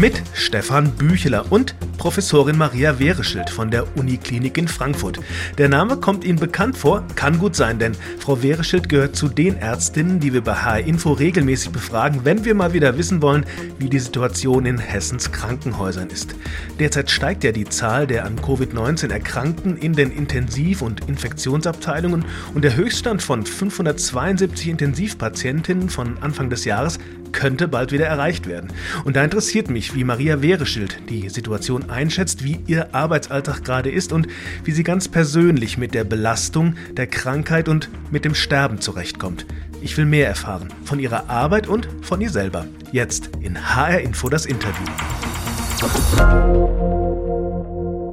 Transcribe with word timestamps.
Mit 0.00 0.20
Stefan 0.32 0.90
Bücheler 0.90 1.52
und 1.52 1.76
Professorin 1.98 2.58
Maria 2.58 2.98
Wehreschild 2.98 3.48
von 3.48 3.70
der 3.70 3.96
Uniklinik 3.96 4.58
in 4.58 4.66
Frankfurt. 4.66 5.20
Der 5.56 5.68
Name 5.68 5.98
kommt 5.98 6.24
Ihnen 6.24 6.40
bekannt 6.40 6.76
vor, 6.76 7.04
kann 7.14 7.38
gut 7.38 7.54
sein, 7.54 7.78
denn 7.78 7.92
Frau 8.18 8.42
Wehreschild 8.42 8.88
gehört 8.88 9.14
zu 9.14 9.28
den 9.28 9.56
Ärztinnen, 9.56 10.18
die 10.18 10.32
wir 10.32 10.42
bei 10.42 10.54
HR 10.54 10.80
Info 10.80 11.12
regelmäßig 11.12 11.70
befragen, 11.70 12.24
wenn 12.24 12.44
wir 12.44 12.56
mal 12.56 12.72
wieder 12.72 12.98
wissen 12.98 13.22
wollen, 13.22 13.46
wie 13.78 13.88
die 13.88 14.00
Situation 14.00 14.66
in 14.66 14.78
Hessens 14.78 15.30
Krankenhäusern 15.30 16.10
ist. 16.10 16.34
Derzeit 16.80 17.08
steigt 17.08 17.44
ja 17.44 17.52
die 17.52 17.64
Zahl 17.64 18.08
der 18.08 18.24
an 18.24 18.36
Covid-19 18.40 19.12
Erkrankten 19.12 19.76
in 19.76 19.92
den 19.92 20.10
Intensiv- 20.10 20.82
und 20.82 21.08
Infektionsabteilungen 21.08 22.24
und 22.52 22.64
der 22.64 22.74
Höchststand 22.74 23.22
von 23.22 23.46
572 23.46 24.68
Intensivpatientinnen 24.68 25.88
von 25.88 26.18
Anfang 26.20 26.50
des 26.50 26.64
Jahres 26.64 26.98
könnte 27.34 27.68
bald 27.68 27.92
wieder 27.92 28.06
erreicht 28.06 28.46
werden. 28.46 28.72
Und 29.04 29.16
da 29.16 29.24
interessiert 29.24 29.68
mich, 29.68 29.94
wie 29.94 30.04
Maria 30.04 30.40
Wehreschild 30.40 31.10
die 31.10 31.28
Situation 31.28 31.90
einschätzt, 31.90 32.44
wie 32.44 32.60
ihr 32.66 32.94
Arbeitsalltag 32.94 33.62
gerade 33.62 33.90
ist 33.90 34.12
und 34.12 34.28
wie 34.64 34.72
sie 34.72 34.84
ganz 34.84 35.08
persönlich 35.08 35.76
mit 35.76 35.92
der 35.92 36.04
Belastung, 36.04 36.76
der 36.92 37.08
Krankheit 37.08 37.68
und 37.68 37.90
mit 38.10 38.24
dem 38.24 38.34
Sterben 38.34 38.80
zurechtkommt. 38.80 39.44
Ich 39.82 39.98
will 39.98 40.06
mehr 40.06 40.28
erfahren 40.28 40.68
von 40.84 40.98
ihrer 40.98 41.28
Arbeit 41.28 41.66
und 41.66 41.88
von 42.00 42.22
ihr 42.22 42.30
selber. 42.30 42.64
Jetzt 42.92 43.30
in 43.40 43.76
HR 43.76 44.00
Info 44.00 44.30
das 44.30 44.46
Interview. 44.46 44.86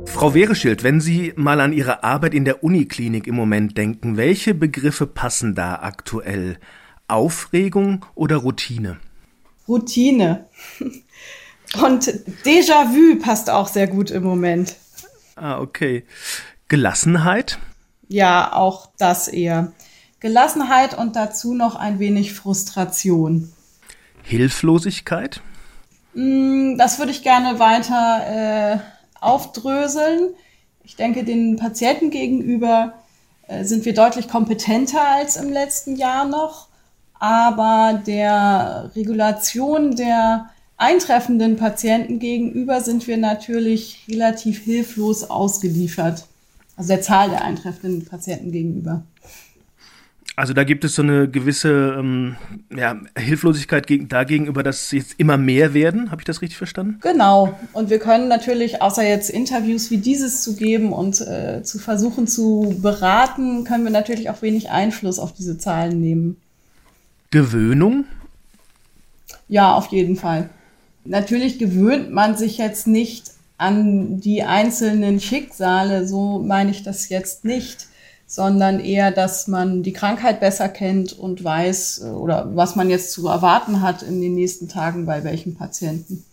Frau 0.07 0.33
Wehreschild, 0.33 0.83
wenn 0.83 0.99
Sie 0.99 1.33
mal 1.35 1.61
an 1.61 1.71
Ihre 1.71 2.03
Arbeit 2.03 2.33
in 2.33 2.43
der 2.43 2.63
Uniklinik 2.63 3.27
im 3.27 3.35
Moment 3.35 3.77
denken, 3.77 4.17
welche 4.17 4.53
Begriffe 4.53 5.07
passen 5.07 5.55
da 5.55 5.75
aktuell? 5.75 6.57
Aufregung 7.07 8.05
oder 8.15 8.37
Routine? 8.37 8.97
Routine. 9.71 10.45
Und 11.81 12.11
Déjà-vu 12.43 13.19
passt 13.19 13.49
auch 13.49 13.67
sehr 13.67 13.87
gut 13.87 14.11
im 14.11 14.23
Moment. 14.23 14.75
Ah, 15.35 15.59
okay. 15.59 16.03
Gelassenheit? 16.67 17.59
Ja, 18.09 18.53
auch 18.53 18.89
das 18.97 19.29
eher. 19.29 19.71
Gelassenheit 20.19 20.97
und 20.97 21.15
dazu 21.15 21.53
noch 21.53 21.75
ein 21.75 21.99
wenig 21.99 22.33
Frustration. 22.33 23.53
Hilflosigkeit? 24.23 25.41
Mm, 26.13 26.77
das 26.77 26.99
würde 26.99 27.11
ich 27.11 27.23
gerne 27.23 27.59
weiter 27.59 28.75
äh, 28.75 28.79
aufdröseln. 29.21 30.33
Ich 30.83 30.97
denke, 30.97 31.23
den 31.23 31.55
Patienten 31.55 32.09
gegenüber 32.09 32.93
äh, 33.47 33.63
sind 33.63 33.85
wir 33.85 33.93
deutlich 33.93 34.27
kompetenter 34.27 35.07
als 35.07 35.37
im 35.37 35.49
letzten 35.49 35.95
Jahr 35.95 36.25
noch 36.25 36.67
aber 37.21 38.01
der 38.07 38.89
Regulation 38.95 39.95
der 39.95 40.49
eintreffenden 40.75 41.55
Patienten 41.55 42.17
gegenüber 42.17 42.81
sind 42.81 43.05
wir 43.05 43.17
natürlich 43.17 44.07
relativ 44.09 44.63
hilflos 44.63 45.29
ausgeliefert. 45.29 46.25
Also 46.75 46.87
der 46.87 47.01
Zahl 47.01 47.29
der 47.29 47.43
eintreffenden 47.43 48.05
Patienten 48.05 48.51
gegenüber. 48.51 49.03
Also 50.35 50.53
da 50.53 50.63
gibt 50.63 50.83
es 50.83 50.95
so 50.95 51.03
eine 51.03 51.29
gewisse 51.29 51.95
ähm, 51.99 52.37
ja, 52.75 52.99
Hilflosigkeit 53.15 53.85
gegen, 53.85 54.07
dagegenüber, 54.07 54.63
dass 54.63 54.91
jetzt 54.91 55.19
immer 55.19 55.37
mehr 55.37 55.75
werden. 55.75 56.09
Habe 56.09 56.21
ich 56.21 56.25
das 56.25 56.41
richtig 56.41 56.57
verstanden? 56.57 56.97
Genau. 57.01 57.55
Und 57.73 57.91
wir 57.91 57.99
können 57.99 58.29
natürlich, 58.29 58.81
außer 58.81 59.07
jetzt 59.07 59.29
Interviews 59.29 59.91
wie 59.91 59.97
dieses 59.97 60.41
zu 60.41 60.55
geben 60.55 60.91
und 60.91 61.21
äh, 61.21 61.61
zu 61.61 61.77
versuchen 61.77 62.25
zu 62.25 62.79
beraten, 62.81 63.63
können 63.63 63.83
wir 63.83 63.91
natürlich 63.91 64.31
auch 64.31 64.41
wenig 64.41 64.71
Einfluss 64.71 65.19
auf 65.19 65.33
diese 65.33 65.59
Zahlen 65.59 66.01
nehmen. 66.01 66.40
Gewöhnung? 67.31 68.05
Ja, 69.47 69.73
auf 69.73 69.87
jeden 69.87 70.17
Fall. 70.17 70.49
Natürlich 71.03 71.57
gewöhnt 71.57 72.11
man 72.11 72.37
sich 72.37 72.57
jetzt 72.57 72.87
nicht 72.87 73.31
an 73.57 74.19
die 74.19 74.43
einzelnen 74.43 75.19
Schicksale, 75.19 76.07
so 76.07 76.39
meine 76.39 76.71
ich 76.71 76.83
das 76.83 77.09
jetzt 77.09 77.45
nicht, 77.45 77.87
sondern 78.27 78.79
eher, 78.79 79.11
dass 79.11 79.47
man 79.47 79.83
die 79.83 79.93
Krankheit 79.93 80.39
besser 80.39 80.69
kennt 80.69 81.13
und 81.13 81.43
weiß 81.43 82.03
oder 82.03 82.55
was 82.55 82.75
man 82.75 82.89
jetzt 82.89 83.11
zu 83.11 83.27
erwarten 83.27 83.81
hat 83.81 84.03
in 84.03 84.21
den 84.21 84.35
nächsten 84.35 84.67
Tagen 84.67 85.05
bei 85.05 85.23
welchen 85.23 85.55
Patienten. 85.55 86.23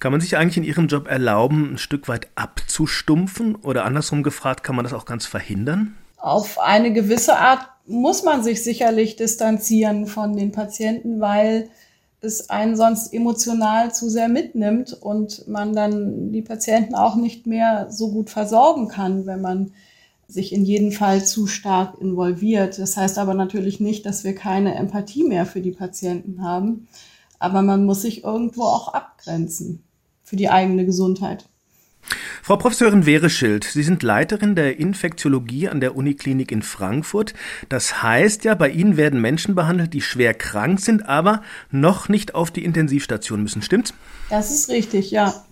Kann 0.00 0.12
man 0.12 0.20
sich 0.20 0.36
eigentlich 0.36 0.56
in 0.56 0.64
Ihrem 0.64 0.88
Job 0.88 1.06
erlauben, 1.06 1.74
ein 1.74 1.78
Stück 1.78 2.08
weit 2.08 2.28
abzustumpfen 2.34 3.54
oder 3.56 3.84
andersrum 3.84 4.22
gefragt, 4.22 4.64
kann 4.64 4.74
man 4.74 4.84
das 4.84 4.92
auch 4.94 5.04
ganz 5.04 5.26
verhindern? 5.26 5.94
Auf 6.16 6.58
eine 6.60 6.92
gewisse 6.92 7.36
Art 7.36 7.68
muss 7.86 8.22
man 8.22 8.42
sich 8.42 8.62
sicherlich 8.62 9.16
distanzieren 9.16 10.06
von 10.06 10.36
den 10.36 10.52
Patienten, 10.52 11.20
weil 11.20 11.68
es 12.20 12.50
einen 12.50 12.76
sonst 12.76 13.12
emotional 13.12 13.92
zu 13.92 14.08
sehr 14.08 14.28
mitnimmt 14.28 14.92
und 14.92 15.48
man 15.48 15.74
dann 15.74 16.32
die 16.32 16.42
Patienten 16.42 16.94
auch 16.94 17.16
nicht 17.16 17.46
mehr 17.46 17.90
so 17.90 18.10
gut 18.10 18.30
versorgen 18.30 18.88
kann, 18.88 19.26
wenn 19.26 19.40
man 19.40 19.72
sich 20.28 20.52
in 20.52 20.64
jeden 20.64 20.92
Fall 20.92 21.24
zu 21.24 21.46
stark 21.46 22.00
involviert. 22.00 22.78
Das 22.78 22.96
heißt 22.96 23.18
aber 23.18 23.34
natürlich 23.34 23.80
nicht, 23.80 24.06
dass 24.06 24.24
wir 24.24 24.34
keine 24.34 24.74
Empathie 24.76 25.24
mehr 25.24 25.46
für 25.46 25.60
die 25.60 25.72
Patienten 25.72 26.42
haben, 26.42 26.88
aber 27.38 27.60
man 27.62 27.84
muss 27.84 28.02
sich 28.02 28.24
irgendwo 28.24 28.62
auch 28.62 28.94
abgrenzen 28.94 29.82
für 30.22 30.36
die 30.36 30.48
eigene 30.48 30.86
Gesundheit. 30.86 31.48
Frau 32.42 32.56
Professorin 32.56 33.06
Wehreschild, 33.06 33.64
Sie 33.64 33.82
sind 33.82 34.02
Leiterin 34.02 34.56
der 34.56 34.78
Infektiologie 34.78 35.68
an 35.68 35.80
der 35.80 35.96
Uniklinik 35.96 36.50
in 36.50 36.62
Frankfurt. 36.62 37.34
Das 37.68 38.02
heißt 38.02 38.44
ja, 38.44 38.54
bei 38.54 38.68
Ihnen 38.68 38.96
werden 38.96 39.20
Menschen 39.20 39.54
behandelt, 39.54 39.94
die 39.94 40.00
schwer 40.00 40.34
krank 40.34 40.80
sind, 40.80 41.08
aber 41.08 41.42
noch 41.70 42.08
nicht 42.08 42.34
auf 42.34 42.50
die 42.50 42.64
Intensivstation 42.64 43.42
müssen. 43.42 43.62
Stimmt's? 43.62 43.94
Das 44.28 44.50
ist 44.50 44.68
richtig, 44.68 45.10
ja. 45.10 45.44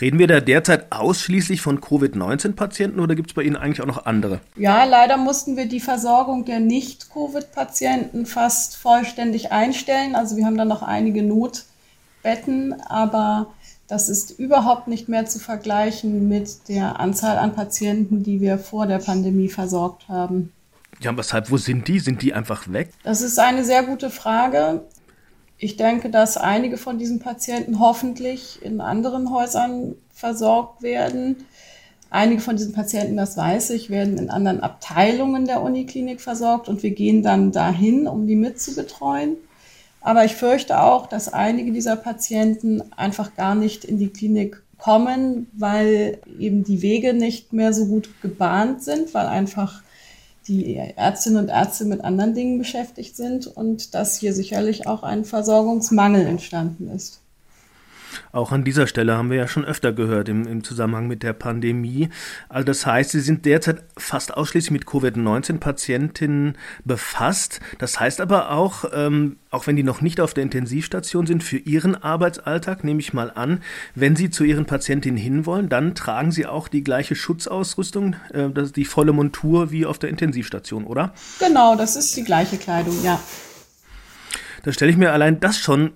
Reden 0.00 0.18
wir 0.18 0.26
da 0.26 0.40
derzeit 0.40 0.92
ausschließlich 0.92 1.60
von 1.60 1.80
Covid-19-Patienten 1.80 3.00
oder 3.00 3.14
gibt 3.14 3.30
es 3.30 3.34
bei 3.34 3.42
Ihnen 3.42 3.56
eigentlich 3.56 3.80
auch 3.80 3.86
noch 3.86 4.06
andere? 4.06 4.40
Ja, 4.56 4.84
leider 4.84 5.16
mussten 5.16 5.56
wir 5.56 5.66
die 5.66 5.80
Versorgung 5.80 6.44
der 6.44 6.60
Nicht-Covid-Patienten 6.60 8.26
fast 8.26 8.76
vollständig 8.76 9.52
einstellen. 9.52 10.14
Also 10.14 10.36
wir 10.36 10.46
haben 10.46 10.56
da 10.56 10.64
noch 10.64 10.82
einige 10.82 11.22
Notbetten, 11.22 12.80
aber 12.82 13.52
das 13.86 14.08
ist 14.08 14.38
überhaupt 14.38 14.88
nicht 14.88 15.08
mehr 15.08 15.26
zu 15.26 15.38
vergleichen 15.38 16.28
mit 16.28 16.68
der 16.68 17.00
Anzahl 17.00 17.38
an 17.38 17.54
Patienten, 17.54 18.22
die 18.22 18.40
wir 18.40 18.58
vor 18.58 18.86
der 18.86 18.98
Pandemie 18.98 19.48
versorgt 19.48 20.08
haben. 20.08 20.52
Ja, 21.00 21.16
weshalb, 21.16 21.50
wo 21.50 21.56
sind 21.56 21.88
die? 21.88 22.00
Sind 22.00 22.22
die 22.22 22.32
einfach 22.32 22.72
weg? 22.72 22.90
Das 23.02 23.20
ist 23.20 23.38
eine 23.38 23.64
sehr 23.64 23.82
gute 23.82 24.10
Frage. 24.10 24.84
Ich 25.58 25.76
denke, 25.76 26.10
dass 26.10 26.36
einige 26.36 26.76
von 26.76 26.98
diesen 26.98 27.20
Patienten 27.20 27.78
hoffentlich 27.78 28.60
in 28.62 28.80
anderen 28.80 29.30
Häusern 29.30 29.94
versorgt 30.12 30.82
werden. 30.82 31.44
Einige 32.10 32.40
von 32.40 32.56
diesen 32.56 32.72
Patienten, 32.72 33.16
das 33.16 33.36
weiß 33.36 33.70
ich, 33.70 33.90
werden 33.90 34.18
in 34.18 34.30
anderen 34.30 34.60
Abteilungen 34.60 35.46
der 35.46 35.62
Uniklinik 35.62 36.20
versorgt 36.20 36.68
und 36.68 36.82
wir 36.82 36.92
gehen 36.92 37.22
dann 37.22 37.50
dahin, 37.50 38.06
um 38.06 38.26
die 38.26 38.36
mitzubetreuen. 38.36 39.36
Aber 40.04 40.26
ich 40.26 40.36
fürchte 40.36 40.80
auch, 40.80 41.06
dass 41.06 41.32
einige 41.32 41.72
dieser 41.72 41.96
Patienten 41.96 42.82
einfach 42.92 43.34
gar 43.36 43.54
nicht 43.54 43.84
in 43.86 43.96
die 43.96 44.10
Klinik 44.10 44.62
kommen, 44.76 45.48
weil 45.54 46.18
eben 46.38 46.62
die 46.62 46.82
Wege 46.82 47.14
nicht 47.14 47.54
mehr 47.54 47.72
so 47.72 47.86
gut 47.86 48.10
gebahnt 48.20 48.82
sind, 48.82 49.14
weil 49.14 49.26
einfach 49.26 49.82
die 50.46 50.76
Ärztinnen 50.76 51.44
und 51.44 51.48
Ärzte 51.48 51.86
mit 51.86 52.04
anderen 52.04 52.34
Dingen 52.34 52.58
beschäftigt 52.58 53.16
sind 53.16 53.46
und 53.46 53.94
dass 53.94 54.18
hier 54.18 54.34
sicherlich 54.34 54.86
auch 54.86 55.02
ein 55.02 55.24
Versorgungsmangel 55.24 56.26
entstanden 56.26 56.90
ist. 56.94 57.22
Auch 58.32 58.52
an 58.52 58.64
dieser 58.64 58.86
Stelle 58.86 59.16
haben 59.16 59.30
wir 59.30 59.36
ja 59.36 59.48
schon 59.48 59.64
öfter 59.64 59.92
gehört 59.92 60.28
im, 60.28 60.46
im 60.46 60.64
Zusammenhang 60.64 61.06
mit 61.06 61.22
der 61.22 61.32
Pandemie. 61.32 62.08
Also 62.48 62.64
das 62.64 62.86
heißt, 62.86 63.10
Sie 63.10 63.20
sind 63.20 63.44
derzeit 63.44 63.82
fast 63.96 64.34
ausschließlich 64.34 64.70
mit 64.70 64.86
Covid-19-Patientinnen 64.86 66.56
befasst. 66.84 67.60
Das 67.78 68.00
heißt 68.00 68.20
aber 68.20 68.50
auch, 68.50 68.84
ähm, 68.92 69.36
auch 69.50 69.66
wenn 69.66 69.76
die 69.76 69.82
noch 69.82 70.00
nicht 70.00 70.20
auf 70.20 70.34
der 70.34 70.42
Intensivstation 70.42 71.26
sind, 71.26 71.44
für 71.44 71.58
Ihren 71.58 71.94
Arbeitsalltag 71.94 72.84
nehme 72.84 73.00
ich 73.00 73.12
mal 73.12 73.30
an, 73.30 73.62
wenn 73.94 74.16
Sie 74.16 74.30
zu 74.30 74.44
Ihren 74.44 74.66
Patientinnen 74.66 75.18
hinwollen, 75.18 75.68
dann 75.68 75.94
tragen 75.94 76.32
Sie 76.32 76.46
auch 76.46 76.68
die 76.68 76.82
gleiche 76.82 77.14
Schutzausrüstung, 77.14 78.16
äh, 78.32 78.50
das 78.50 78.66
ist 78.66 78.76
die 78.76 78.84
volle 78.84 79.12
Montur 79.12 79.70
wie 79.70 79.86
auf 79.86 79.98
der 79.98 80.10
Intensivstation, 80.10 80.84
oder? 80.84 81.14
Genau, 81.38 81.76
das 81.76 81.96
ist 81.96 82.16
die 82.16 82.24
gleiche 82.24 82.56
Kleidung, 82.56 83.02
ja. 83.02 83.20
Da 84.64 84.72
stelle 84.72 84.90
ich 84.90 84.96
mir 84.96 85.12
allein 85.12 85.40
das 85.40 85.58
schon 85.58 85.92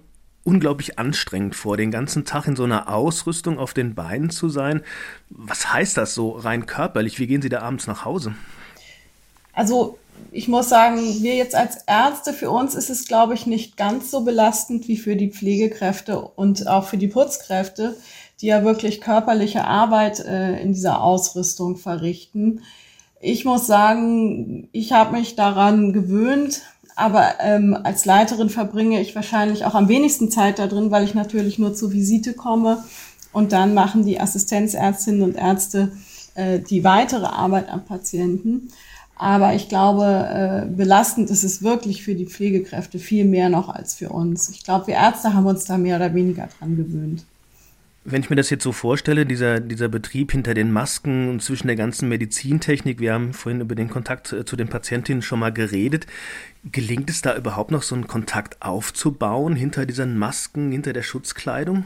unglaublich 0.49 0.99
anstrengend 0.99 1.55
vor, 1.55 1.77
den 1.77 1.91
ganzen 1.91 2.25
Tag 2.25 2.47
in 2.47 2.57
so 2.57 2.65
einer 2.65 2.89
Ausrüstung 2.89 3.59
auf 3.59 3.75
den 3.75 3.95
Beinen 3.95 4.31
zu 4.31 4.49
sein. 4.49 4.83
Was 5.29 5.75
heißt 5.75 5.99
das 5.99 6.15
so 6.15 6.31
rein 6.31 6.65
körperlich? 6.65 7.19
Wie 7.19 7.27
gehen 7.27 7.43
Sie 7.43 7.51
da 7.51 7.61
abends 7.61 7.87
nach 7.87 8.07
Hause? 8.07 8.35
Also 9.53 9.99
ich 10.33 10.49
muss 10.49 10.71
sagen, 10.71 10.99
wir 11.23 11.35
jetzt 11.35 11.55
als 11.55 11.77
Ärzte, 11.87 12.33
für 12.33 12.51
uns 12.51 12.75
ist 12.75 12.89
es, 12.89 13.07
glaube 13.07 13.35
ich, 13.35 13.47
nicht 13.47 13.77
ganz 13.77 14.11
so 14.11 14.23
belastend 14.23 14.89
wie 14.89 14.97
für 14.97 15.17
die 15.17 15.31
Pflegekräfte 15.31 16.19
und 16.19 16.67
auch 16.67 16.85
für 16.85 16.97
die 16.97 17.09
Putzkräfte, 17.09 17.97
die 18.41 18.47
ja 18.47 18.65
wirklich 18.65 19.03
körperliche 19.03 19.65
Arbeit 19.65 20.21
äh, 20.21 20.61
in 20.63 20.73
dieser 20.73 21.03
Ausrüstung 21.03 21.77
verrichten. 21.77 22.63
Ich 23.21 23.45
muss 23.45 23.67
sagen, 23.67 24.69
ich 24.73 24.93
habe 24.93 25.13
mich 25.17 25.37
daran 25.37 25.93
gewöhnt, 25.93 26.63
Aber 26.99 27.35
ähm, 27.39 27.79
als 27.85 28.07
Leiterin 28.07 28.51
verbringe 28.51 29.01
ich 29.01 29.15
wahrscheinlich 29.15 29.65
auch 29.65 29.77
am 29.77 29.87
wenigsten 29.87 30.33
Zeit 30.33 30.59
da 30.59 30.67
drin, 30.67 30.91
weil 30.91 31.05
ich 31.05 31.15
natürlich 31.15 31.57
nur 31.57 31.73
zur 31.73 31.93
Visite 31.93 32.33
komme 32.33 32.83
und 33.33 33.53
dann 33.53 33.73
machen 33.73 34.05
die 34.05 34.19
Assistenzärztinnen 34.19 35.23
und 35.23 35.37
Ärzte 35.37 35.93
äh, 36.35 36.59
die 36.59 36.83
weitere 36.83 37.27
Arbeit 37.27 37.69
am 37.69 37.85
Patienten. 37.85 38.73
Aber 39.15 39.55
ich 39.55 39.69
glaube, 39.69 40.05
äh, 40.05 40.67
belastend 40.75 41.31
ist 41.31 41.45
es 41.45 41.63
wirklich 41.63 42.03
für 42.03 42.17
die 42.17 42.27
Pflegekräfte 42.27 42.99
viel 42.99 43.25
mehr 43.25 43.49
noch 43.49 43.69
als 43.69 43.95
für 43.95 44.09
uns. 44.09 44.49
Ich 44.49 44.65
glaube, 44.65 44.89
wir 44.89 44.95
Ärzte 44.95 45.35
haben 45.35 45.47
uns 45.47 45.67
da 45.67 45.79
mehr 45.79 45.97
oder 45.97 46.15
weniger 46.15 46.49
dran 46.59 46.77
gewöhnt. 46.77 47.25
Wenn 48.11 48.23
ich 48.23 48.31
mir 48.31 48.37
das 48.37 48.49
jetzt 48.49 48.65
so 48.65 48.73
vorstelle, 48.73 49.27
dieser, 49.27 49.61
dieser 49.61 49.89
Betrieb 49.89 50.33
hinter 50.33 50.55
den 50.55 50.73
Masken 50.73 51.29
und 51.29 51.43
zwischen 51.43 51.67
der 51.67 51.77
ganzen 51.77 52.09
Medizintechnik, 52.09 53.01
wir 53.01 53.13
haben 53.13 53.35
vorhin 53.35 53.61
über 53.61 53.75
den 53.75 53.91
Kontakt 53.91 54.29
zu 54.29 54.57
den 54.57 54.69
Patientinnen 54.69 55.21
schon 55.21 55.41
mal 55.41 55.53
geredet, 55.53 56.07
gelingt 56.65 57.11
es 57.11 57.21
da 57.21 57.37
überhaupt 57.37 57.71
noch 57.71 57.83
so 57.83 57.95
einen 57.95 58.07
Kontakt 58.07 58.63
aufzubauen 58.63 59.57
hinter 59.57 59.85
diesen 59.85 60.17
Masken, 60.17 60.73
hinter 60.73 60.95
der 60.95 61.03
Schutzkleidung? 61.03 61.85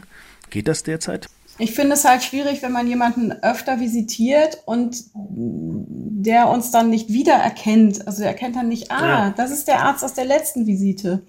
Geht 0.49 0.69
das 0.69 0.83
derzeit? 0.83 1.27
Ich 1.59 1.73
finde 1.73 1.95
es 1.95 2.05
halt 2.05 2.23
schwierig, 2.23 2.61
wenn 2.63 2.71
man 2.71 2.87
jemanden 2.87 3.31
öfter 3.31 3.81
visitiert 3.81 4.59
und 4.65 5.03
der 5.13 6.47
uns 6.47 6.71
dann 6.71 6.89
nicht 6.89 7.09
wiedererkennt. 7.09 8.07
Also 8.07 8.23
er 8.23 8.29
erkennt 8.29 8.55
dann 8.55 8.69
nicht, 8.69 8.91
ah, 8.91 9.07
ja. 9.07 9.33
das 9.35 9.51
ist 9.51 9.67
der 9.67 9.83
Arzt 9.83 10.05
aus 10.05 10.13
der 10.13 10.25
letzten 10.25 10.65
Visite. 10.65 11.21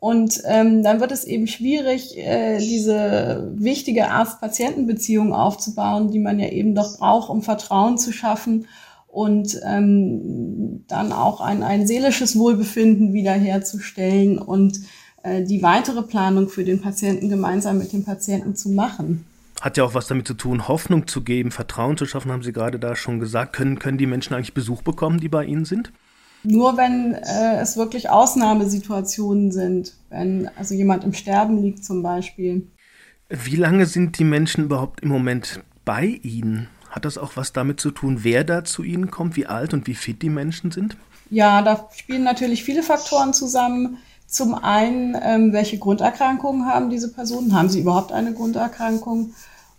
Und 0.00 0.42
ähm, 0.44 0.84
dann 0.84 1.00
wird 1.00 1.10
es 1.10 1.24
eben 1.24 1.48
schwierig, 1.48 2.16
äh, 2.16 2.58
diese 2.58 3.52
wichtige 3.56 4.10
Arzt-Patienten-Beziehung 4.10 5.32
aufzubauen, 5.32 6.12
die 6.12 6.20
man 6.20 6.38
ja 6.38 6.48
eben 6.48 6.74
doch 6.74 6.98
braucht, 6.98 7.30
um 7.30 7.42
Vertrauen 7.42 7.98
zu 7.98 8.12
schaffen 8.12 8.66
und 9.08 9.60
ähm, 9.64 10.84
dann 10.86 11.12
auch 11.12 11.40
ein, 11.40 11.64
ein 11.64 11.86
seelisches 11.86 12.38
Wohlbefinden 12.38 13.12
wiederherzustellen 13.12 14.38
und 14.38 14.78
äh, 15.24 15.42
die 15.42 15.62
weitere 15.62 16.02
Planung 16.02 16.48
für 16.48 16.62
den 16.62 16.80
Patienten 16.80 17.28
gemeinsam 17.28 17.78
mit 17.78 17.92
dem 17.92 18.04
Patienten 18.04 18.54
zu 18.54 18.68
machen. 18.68 19.24
Hat 19.60 19.76
ja 19.76 19.82
auch 19.82 19.94
was 19.94 20.06
damit 20.06 20.28
zu 20.28 20.34
tun, 20.34 20.68
Hoffnung 20.68 21.08
zu 21.08 21.22
geben, 21.22 21.50
Vertrauen 21.50 21.96
zu 21.96 22.06
schaffen, 22.06 22.30
haben 22.30 22.44
Sie 22.44 22.52
gerade 22.52 22.78
da 22.78 22.94
schon 22.94 23.18
gesagt. 23.18 23.54
Können, 23.54 23.80
können 23.80 23.98
die 23.98 24.06
Menschen 24.06 24.34
eigentlich 24.34 24.54
Besuch 24.54 24.82
bekommen, 24.82 25.18
die 25.18 25.28
bei 25.28 25.44
Ihnen 25.44 25.64
sind? 25.64 25.90
Nur 26.50 26.78
wenn 26.78 27.12
äh, 27.12 27.60
es 27.60 27.76
wirklich 27.76 28.08
Ausnahmesituationen 28.08 29.52
sind, 29.52 29.92
wenn 30.08 30.48
also 30.56 30.74
jemand 30.74 31.04
im 31.04 31.12
Sterben 31.12 31.62
liegt 31.62 31.84
zum 31.84 32.02
Beispiel. 32.02 32.66
Wie 33.28 33.56
lange 33.56 33.84
sind 33.84 34.18
die 34.18 34.24
Menschen 34.24 34.64
überhaupt 34.64 35.00
im 35.00 35.10
Moment 35.10 35.60
bei 35.84 36.06
Ihnen? 36.06 36.68
Hat 36.88 37.04
das 37.04 37.18
auch 37.18 37.32
was 37.36 37.52
damit 37.52 37.80
zu 37.80 37.90
tun, 37.90 38.20
wer 38.22 38.44
da 38.44 38.64
zu 38.64 38.82
Ihnen 38.82 39.10
kommt, 39.10 39.36
wie 39.36 39.44
alt 39.44 39.74
und 39.74 39.86
wie 39.86 39.94
fit 39.94 40.22
die 40.22 40.30
Menschen 40.30 40.70
sind? 40.70 40.96
Ja, 41.28 41.60
da 41.60 41.86
spielen 41.94 42.24
natürlich 42.24 42.64
viele 42.64 42.82
Faktoren 42.82 43.34
zusammen. 43.34 43.98
Zum 44.26 44.54
einen, 44.54 45.18
ähm, 45.22 45.52
welche 45.52 45.78
Grunderkrankungen 45.78 46.64
haben 46.64 46.88
diese 46.88 47.12
Personen? 47.12 47.54
Haben 47.54 47.68
sie 47.68 47.80
überhaupt 47.80 48.12
eine 48.12 48.32
Grunderkrankung? 48.32 49.34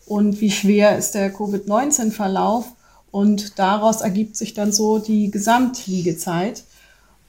Und 0.06 0.40
wie 0.40 0.52
schwer 0.52 1.00
ist 1.00 1.16
der 1.16 1.34
Covid-19-Verlauf? 1.34 2.74
Und 3.12 3.58
daraus 3.58 4.02
ergibt 4.02 4.36
sich 4.36 4.54
dann 4.54 4.72
so 4.72 5.00
die 5.00 5.32
Gesamtliegezeit. 5.32 6.64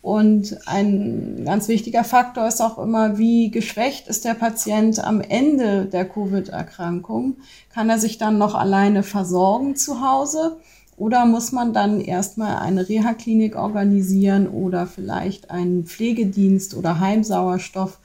Und 0.02 0.56
ein 0.66 1.42
ganz 1.44 1.68
wichtiger 1.68 2.04
Faktor 2.04 2.48
ist 2.48 2.62
auch 2.62 2.78
immer, 2.78 3.18
wie 3.18 3.50
geschwächt 3.50 4.08
ist 4.08 4.24
der 4.24 4.34
Patient 4.34 5.02
am 5.02 5.20
Ende 5.20 5.84
der 5.84 6.08
Covid-Erkrankung? 6.08 7.36
Kann 7.72 7.90
er 7.90 7.98
sich 7.98 8.16
dann 8.16 8.38
noch 8.38 8.54
alleine 8.54 9.02
versorgen 9.02 9.76
zu 9.76 10.00
Hause? 10.00 10.56
Oder 10.96 11.26
muss 11.26 11.52
man 11.52 11.72
dann 11.72 12.00
erstmal 12.00 12.56
eine 12.56 12.88
Reha-Klinik 12.88 13.56
organisieren 13.56 14.48
oder 14.48 14.86
vielleicht 14.86 15.50
einen 15.50 15.84
Pflegedienst 15.84 16.74
oder 16.74 17.00
Heimsauerstoff? 17.00 17.98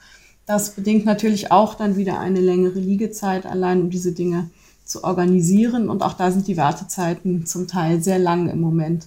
Das 0.46 0.70
bedingt 0.70 1.04
natürlich 1.04 1.50
auch 1.50 1.74
dann 1.74 1.96
wieder 1.96 2.20
eine 2.20 2.40
längere 2.40 2.78
Liegezeit, 2.78 3.46
allein 3.46 3.82
um 3.82 3.90
diese 3.90 4.12
Dinge 4.12 4.50
zu 4.86 5.04
organisieren. 5.04 5.88
Und 5.90 6.02
auch 6.02 6.14
da 6.14 6.30
sind 6.30 6.46
die 6.48 6.56
Wartezeiten 6.56 7.44
zum 7.44 7.68
Teil 7.68 8.02
sehr 8.02 8.18
lang 8.18 8.48
im 8.48 8.60
Moment. 8.60 9.06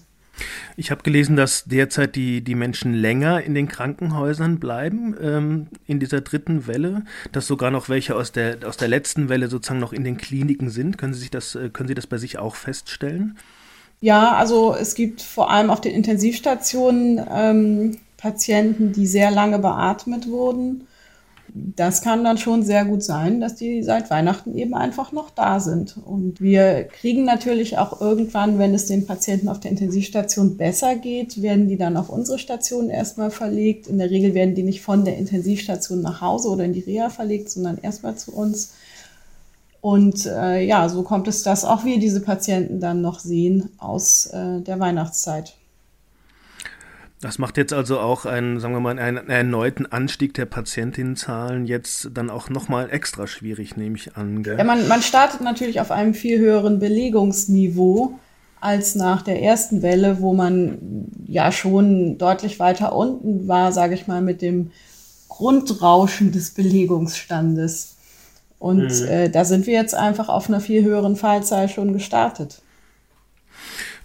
Ich 0.77 0.91
habe 0.91 1.03
gelesen, 1.03 1.35
dass 1.35 1.65
derzeit 1.65 2.15
die, 2.15 2.41
die 2.41 2.55
Menschen 2.55 2.93
länger 2.93 3.41
in 3.43 3.53
den 3.53 3.67
Krankenhäusern 3.67 4.59
bleiben 4.59 5.15
ähm, 5.21 5.67
in 5.85 5.99
dieser 5.99 6.21
dritten 6.21 6.67
Welle, 6.67 7.03
dass 7.31 7.47
sogar 7.47 7.71
noch 7.71 7.89
welche 7.89 8.15
aus 8.15 8.31
der, 8.31 8.57
aus 8.65 8.77
der 8.77 8.87
letzten 8.87 9.27
Welle 9.27 9.49
sozusagen 9.49 9.79
noch 9.79 9.91
in 9.91 10.03
den 10.03 10.17
Kliniken 10.17 10.69
sind. 10.69 10.97
Können 10.97 11.13
Sie, 11.13 11.19
sich 11.19 11.31
das, 11.31 11.55
äh, 11.55 11.69
können 11.69 11.89
Sie 11.89 11.95
das 11.95 12.07
bei 12.07 12.17
sich 12.17 12.37
auch 12.37 12.55
feststellen? 12.55 13.37
Ja, 14.01 14.35
also 14.35 14.73
es 14.73 14.95
gibt 14.95 15.21
vor 15.21 15.51
allem 15.51 15.69
auf 15.69 15.81
den 15.81 15.93
Intensivstationen 15.93 17.19
ähm, 17.29 17.97
Patienten, 18.15 18.93
die 18.93 19.07
sehr 19.07 19.31
lange 19.31 19.59
beatmet 19.59 20.27
wurden 20.27 20.87
das 21.53 22.01
kann 22.01 22.23
dann 22.23 22.37
schon 22.37 22.63
sehr 22.63 22.85
gut 22.85 23.03
sein, 23.03 23.41
dass 23.41 23.55
die 23.55 23.83
seit 23.83 24.09
Weihnachten 24.09 24.57
eben 24.57 24.73
einfach 24.73 25.11
noch 25.11 25.29
da 25.29 25.59
sind. 25.59 25.97
Und 25.97 26.41
wir 26.41 26.83
kriegen 26.83 27.25
natürlich 27.25 27.77
auch 27.77 28.01
irgendwann, 28.01 28.59
wenn 28.59 28.73
es 28.73 28.85
den 28.85 29.05
Patienten 29.05 29.49
auf 29.49 29.59
der 29.59 29.71
Intensivstation 29.71 30.57
besser 30.57 30.95
geht, 30.95 31.41
werden 31.41 31.67
die 31.67 31.77
dann 31.77 31.97
auf 31.97 32.09
unsere 32.09 32.39
Station 32.39 32.89
erstmal 32.89 33.31
verlegt. 33.31 33.87
In 33.87 33.97
der 33.97 34.09
Regel 34.09 34.33
werden 34.33 34.55
die 34.55 34.63
nicht 34.63 34.81
von 34.81 35.05
der 35.05 35.17
Intensivstation 35.17 36.01
nach 36.01 36.21
Hause 36.21 36.49
oder 36.49 36.65
in 36.65 36.73
die 36.73 36.81
Reha 36.81 37.09
verlegt, 37.09 37.49
sondern 37.49 37.77
erstmal 37.77 38.15
zu 38.15 38.33
uns. 38.33 38.73
Und 39.81 40.25
äh, 40.25 40.61
ja, 40.65 40.89
so 40.89 41.03
kommt 41.03 41.27
es, 41.27 41.43
dass 41.43 41.63
auch 41.63 41.85
wir 41.85 41.99
diese 41.99 42.19
Patienten 42.21 42.79
dann 42.79 43.01
noch 43.01 43.19
sehen 43.19 43.69
aus 43.77 44.25
äh, 44.27 44.61
der 44.61 44.79
Weihnachtszeit. 44.79 45.55
Das 47.21 47.37
macht 47.37 47.57
jetzt 47.57 47.73
also 47.73 47.99
auch 47.99 48.25
einen, 48.25 48.61
sagen 48.61 48.73
wir 48.73 48.79
mal, 48.79 48.97
einen, 48.97 49.29
erneuten 49.29 49.85
Anstieg 49.85 50.33
der 50.35 50.45
Patientinnenzahlen 50.45 51.65
jetzt 51.65 52.11
dann 52.13 52.29
auch 52.29 52.49
nochmal 52.49 52.89
extra 52.91 53.27
schwierig, 53.27 53.75
nehme 53.75 53.97
ich 53.97 54.15
an. 54.15 54.41
Gell? 54.41 54.57
Ja, 54.57 54.63
man, 54.63 54.87
man 54.87 55.01
startet 55.01 55.41
natürlich 55.41 55.81
auf 55.81 55.91
einem 55.91 56.13
viel 56.13 56.39
höheren 56.39 56.79
Belegungsniveau 56.79 58.17
als 58.61 58.95
nach 58.95 59.21
der 59.21 59.41
ersten 59.41 59.81
Welle, 59.81 60.21
wo 60.21 60.33
man 60.33 60.77
ja 61.27 61.51
schon 61.51 62.17
deutlich 62.17 62.57
weiter 62.59 62.95
unten 62.95 63.49
war, 63.49 63.73
sage 63.73 63.95
ich 63.95 64.07
mal, 64.07 64.21
mit 64.21 64.41
dem 64.41 64.71
Grundrauschen 65.27 66.31
des 66.31 66.51
Belegungsstandes. 66.51 67.97
Und 68.59 69.01
mhm. 69.01 69.07
äh, 69.07 69.29
da 69.29 69.43
sind 69.43 69.67
wir 69.67 69.73
jetzt 69.73 69.95
einfach 69.95 70.29
auf 70.29 70.47
einer 70.47 70.61
viel 70.61 70.83
höheren 70.83 71.17
Fallzahl 71.17 71.67
schon 71.67 71.91
gestartet 71.91 72.61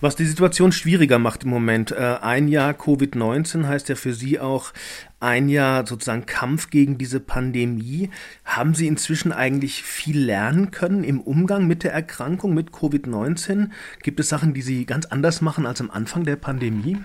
was 0.05 0.17
die 0.17 0.27
Situation 0.27 0.71
schwieriger 0.71 1.19
macht 1.19 1.45
im 1.45 1.51
Moment. 1.51 1.91
Äh, 1.91 2.19
ein 2.21 2.47
Jahr 2.47 2.75
Covid-19 2.75 3.67
heißt 3.67 3.89
ja 3.89 3.95
für 3.95 4.13
Sie 4.13 4.39
auch 4.39 4.73
ein 5.19 5.49
Jahr 5.49 5.87
sozusagen 5.87 6.27
Kampf 6.27 6.69
gegen 6.69 6.99
diese 6.99 7.21
Pandemie. 7.21 8.11
Haben 8.45 8.75
Sie 8.75 8.87
inzwischen 8.87 9.33
eigentlich 9.33 9.83
viel 9.83 10.21
lernen 10.21 10.71
können 10.71 11.05
im 11.05 11.21
Umgang 11.21 11.67
mit 11.67 11.85
der 11.85 11.95
Erkrankung, 11.95 12.53
mit 12.53 12.71
Covid-19? 12.71 13.71
Gibt 14.03 14.21
es 14.21 14.29
Sachen, 14.29 14.53
die 14.53 14.61
Sie 14.61 14.85
ganz 14.85 15.07
anders 15.07 15.41
machen 15.41 15.65
als 15.65 15.81
am 15.81 15.91
Anfang 15.91 16.25
der 16.25 16.37
Pandemie? 16.37 16.99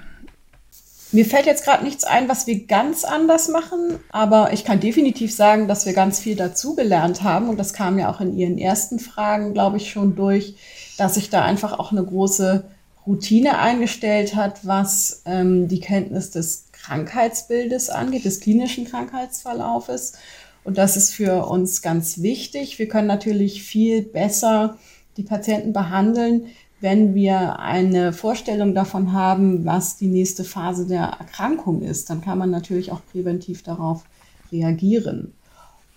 Mir 1.13 1.25
fällt 1.25 1.45
jetzt 1.45 1.63
gerade 1.63 1.85
nichts 1.85 2.03
ein, 2.03 2.27
was 2.27 2.47
wir 2.47 2.67
ganz 2.67 3.05
anders 3.05 3.47
machen, 3.47 3.97
aber 4.09 4.51
ich 4.51 4.63
kann 4.65 4.79
definitiv 4.79 5.33
sagen, 5.33 5.67
dass 5.67 5.85
wir 5.87 5.93
ganz 5.93 6.19
viel 6.19 6.35
dazugelernt 6.35 7.23
haben 7.23 7.49
und 7.49 7.57
das 7.57 7.73
kam 7.73 7.97
ja 7.97 8.11
auch 8.11 8.19
in 8.19 8.37
Ihren 8.37 8.59
ersten 8.59 8.99
Fragen, 8.99 9.53
glaube 9.53 9.77
ich, 9.77 9.89
schon 9.89 10.15
durch, 10.15 10.55
dass 10.97 11.15
sich 11.15 11.29
da 11.31 11.43
einfach 11.45 11.79
auch 11.79 11.91
eine 11.91 12.03
große 12.03 12.65
Routine 13.09 13.57
eingestellt 13.57 14.35
hat, 14.35 14.67
was 14.67 15.23
ähm, 15.25 15.67
die 15.67 15.79
Kenntnis 15.79 16.29
des 16.29 16.65
Krankheitsbildes 16.71 17.89
angeht, 17.89 18.23
des 18.23 18.39
klinischen 18.39 18.85
Krankheitsverlaufes. 18.85 20.13
Und 20.63 20.77
das 20.77 20.95
ist 20.95 21.11
für 21.11 21.47
uns 21.47 21.81
ganz 21.81 22.21
wichtig. 22.21 22.77
Wir 22.77 22.87
können 22.87 23.07
natürlich 23.07 23.63
viel 23.63 24.03
besser 24.03 24.77
die 25.17 25.23
Patienten 25.23 25.73
behandeln, 25.73 26.45
wenn 26.81 27.15
wir 27.15 27.57
eine 27.59 28.13
Vorstellung 28.13 28.75
davon 28.75 29.11
haben, 29.11 29.65
was 29.65 29.97
die 29.97 30.07
nächste 30.07 30.43
Phase 30.43 30.85
der 30.85 31.17
Erkrankung 31.19 31.81
ist. 31.81 32.11
Dann 32.11 32.21
kann 32.21 32.37
man 32.37 32.51
natürlich 32.51 32.91
auch 32.91 33.01
präventiv 33.11 33.63
darauf 33.63 34.03
reagieren. 34.51 35.33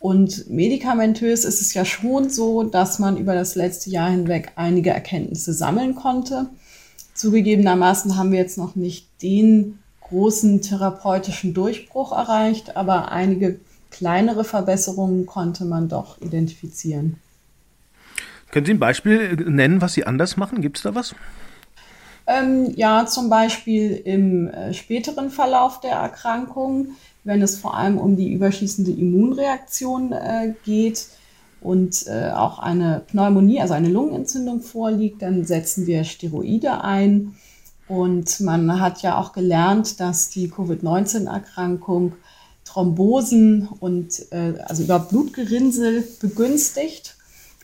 Und 0.00 0.50
medikamentös 0.50 1.44
ist 1.44 1.60
es 1.60 1.74
ja 1.74 1.84
schon 1.84 2.30
so, 2.30 2.62
dass 2.62 2.98
man 2.98 3.18
über 3.18 3.34
das 3.34 3.54
letzte 3.54 3.90
Jahr 3.90 4.10
hinweg 4.10 4.52
einige 4.56 4.90
Erkenntnisse 4.90 5.52
sammeln 5.52 5.94
konnte. 5.94 6.48
Zugegebenermaßen 7.14 8.16
haben 8.16 8.32
wir 8.32 8.38
jetzt 8.38 8.58
noch 8.58 8.74
nicht 8.74 9.08
den 9.22 9.78
großen 10.00 10.60
therapeutischen 10.62 11.54
Durchbruch 11.54 12.12
erreicht, 12.12 12.76
aber 12.76 13.12
einige 13.12 13.60
kleinere 13.90 14.44
Verbesserungen 14.44 15.26
konnte 15.26 15.64
man 15.64 15.88
doch 15.88 16.20
identifizieren. 16.20 17.16
Können 18.50 18.66
Sie 18.66 18.74
ein 18.74 18.78
Beispiel 18.78 19.34
nennen, 19.36 19.80
was 19.80 19.94
Sie 19.94 20.04
anders 20.04 20.36
machen? 20.36 20.60
Gibt 20.60 20.76
es 20.78 20.82
da 20.82 20.94
was? 20.94 21.14
Ähm, 22.26 22.72
ja, 22.76 23.06
zum 23.06 23.30
Beispiel 23.30 23.92
im 24.04 24.48
äh, 24.48 24.74
späteren 24.74 25.30
Verlauf 25.30 25.80
der 25.80 25.92
Erkrankung, 25.92 26.92
wenn 27.24 27.42
es 27.42 27.58
vor 27.58 27.76
allem 27.76 27.98
um 27.98 28.16
die 28.16 28.32
überschießende 28.32 28.92
Immunreaktion 28.92 30.12
äh, 30.12 30.54
geht, 30.64 31.08
und 31.62 32.06
äh, 32.06 32.30
auch 32.30 32.58
eine 32.58 33.02
Pneumonie, 33.06 33.60
also 33.60 33.74
eine 33.74 33.88
Lungenentzündung 33.88 34.60
vorliegt, 34.60 35.22
dann 35.22 35.44
setzen 35.44 35.86
wir 35.86 36.04
Steroide 36.04 36.82
ein. 36.82 37.34
Und 37.88 38.40
man 38.40 38.80
hat 38.80 39.02
ja 39.02 39.18
auch 39.18 39.32
gelernt, 39.32 40.00
dass 40.00 40.30
die 40.30 40.48
Covid-19-Erkrankung 40.48 42.14
Thrombosen 42.64 43.68
und 43.80 44.32
äh, 44.32 44.54
also 44.64 44.84
über 44.84 44.98
Blutgerinnsel 44.98 46.04
begünstigt. 46.20 47.16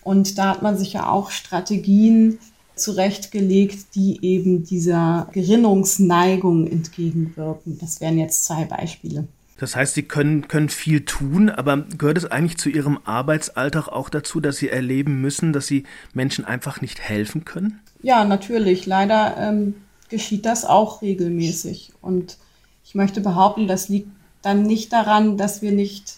Und 0.03 0.39
da 0.39 0.51
hat 0.51 0.63
man 0.63 0.77
sich 0.77 0.93
ja 0.95 1.09
auch 1.09 1.31
Strategien 1.31 2.39
zurechtgelegt, 2.75 3.95
die 3.95 4.19
eben 4.23 4.65
dieser 4.65 5.29
Gerinnungsneigung 5.33 6.67
entgegenwirken. 6.67 7.79
Das 7.81 8.01
wären 8.01 8.19
jetzt 8.19 8.45
zwei 8.45 8.65
Beispiele. 8.65 9.27
Das 9.59 9.75
heißt, 9.75 9.95
Sie 9.95 10.05
können, 10.05 10.47
können 10.47 10.69
viel 10.69 11.05
tun, 11.05 11.51
aber 11.51 11.79
gehört 11.99 12.17
es 12.17 12.25
eigentlich 12.25 12.59
zu 12.59 12.69
Ihrem 12.69 12.99
Arbeitsalltag 13.05 13.89
auch 13.89 14.09
dazu, 14.09 14.41
dass 14.41 14.57
Sie 14.57 14.69
erleben 14.69 15.21
müssen, 15.21 15.53
dass 15.53 15.67
Sie 15.67 15.85
Menschen 16.15 16.45
einfach 16.45 16.81
nicht 16.81 17.01
helfen 17.01 17.45
können? 17.45 17.81
Ja, 18.01 18.25
natürlich. 18.25 18.87
Leider 18.87 19.37
ähm, 19.37 19.75
geschieht 20.09 20.47
das 20.47 20.65
auch 20.65 21.03
regelmäßig. 21.03 21.93
Und 22.01 22.39
ich 22.85 22.95
möchte 22.95 23.21
behaupten, 23.21 23.67
das 23.67 23.89
liegt 23.89 24.09
dann 24.43 24.63
nicht 24.63 24.93
daran, 24.93 25.37
dass 25.37 25.61
wir 25.61 25.73
nicht 25.73 26.15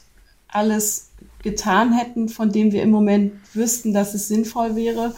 alles 0.49 1.11
getan 1.43 1.95
hätten, 1.95 2.29
von 2.29 2.53
dem 2.53 2.73
wir 2.73 2.83
im 2.83 2.91
Moment 2.91 3.33
wüssten, 3.55 3.95
dass 3.95 4.13
es 4.13 4.29
sinnvoll 4.29 4.77
wäre, 4.77 5.15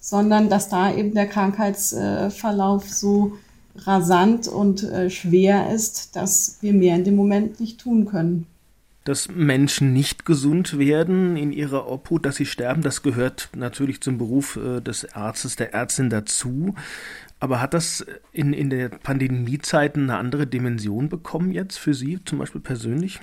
sondern 0.00 0.48
dass 0.48 0.68
da 0.68 0.94
eben 0.94 1.12
der 1.14 1.26
Krankheitsverlauf 1.26 2.88
so 2.88 3.32
rasant 3.76 4.48
und 4.48 4.82
äh, 4.82 5.10
schwer 5.10 5.70
ist, 5.70 6.16
dass 6.16 6.58
wir 6.60 6.72
mehr 6.72 6.96
in 6.96 7.04
dem 7.04 7.16
Moment 7.16 7.60
nicht 7.60 7.80
tun 7.80 8.06
können. 8.06 8.46
Dass 9.04 9.28
Menschen 9.28 9.92
nicht 9.92 10.24
gesund 10.24 10.78
werden 10.78 11.36
in 11.36 11.52
ihrer 11.52 11.90
Obhut, 11.90 12.24
dass 12.24 12.36
sie 12.36 12.46
sterben, 12.46 12.82
das 12.82 13.02
gehört 13.02 13.50
natürlich 13.54 14.00
zum 14.00 14.16
Beruf 14.16 14.56
äh, 14.56 14.80
des 14.80 15.14
Arztes, 15.14 15.56
der 15.56 15.74
Ärztin 15.74 16.08
dazu. 16.08 16.74
Aber 17.40 17.60
hat 17.60 17.74
das 17.74 18.06
in, 18.32 18.54
in 18.54 18.70
der 18.70 18.88
Pandemiezeit 18.88 19.96
eine 19.96 20.16
andere 20.16 20.46
Dimension 20.46 21.10
bekommen 21.10 21.52
jetzt 21.52 21.78
für 21.78 21.92
Sie 21.92 22.18
zum 22.24 22.38
Beispiel 22.38 22.62
persönlich? 22.62 23.20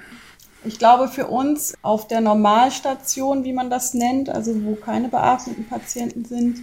Ich 0.64 0.78
glaube, 0.78 1.08
für 1.08 1.26
uns 1.26 1.74
auf 1.82 2.08
der 2.08 2.22
Normalstation, 2.22 3.44
wie 3.44 3.54
man 3.54 3.72
das 3.72 3.96
nennt, 3.96 4.30
also 4.30 4.64
wo 4.64 4.76
keine 4.76 5.10
beatmeten 5.10 5.66
Patienten 5.66 6.26
sind, 6.26 6.60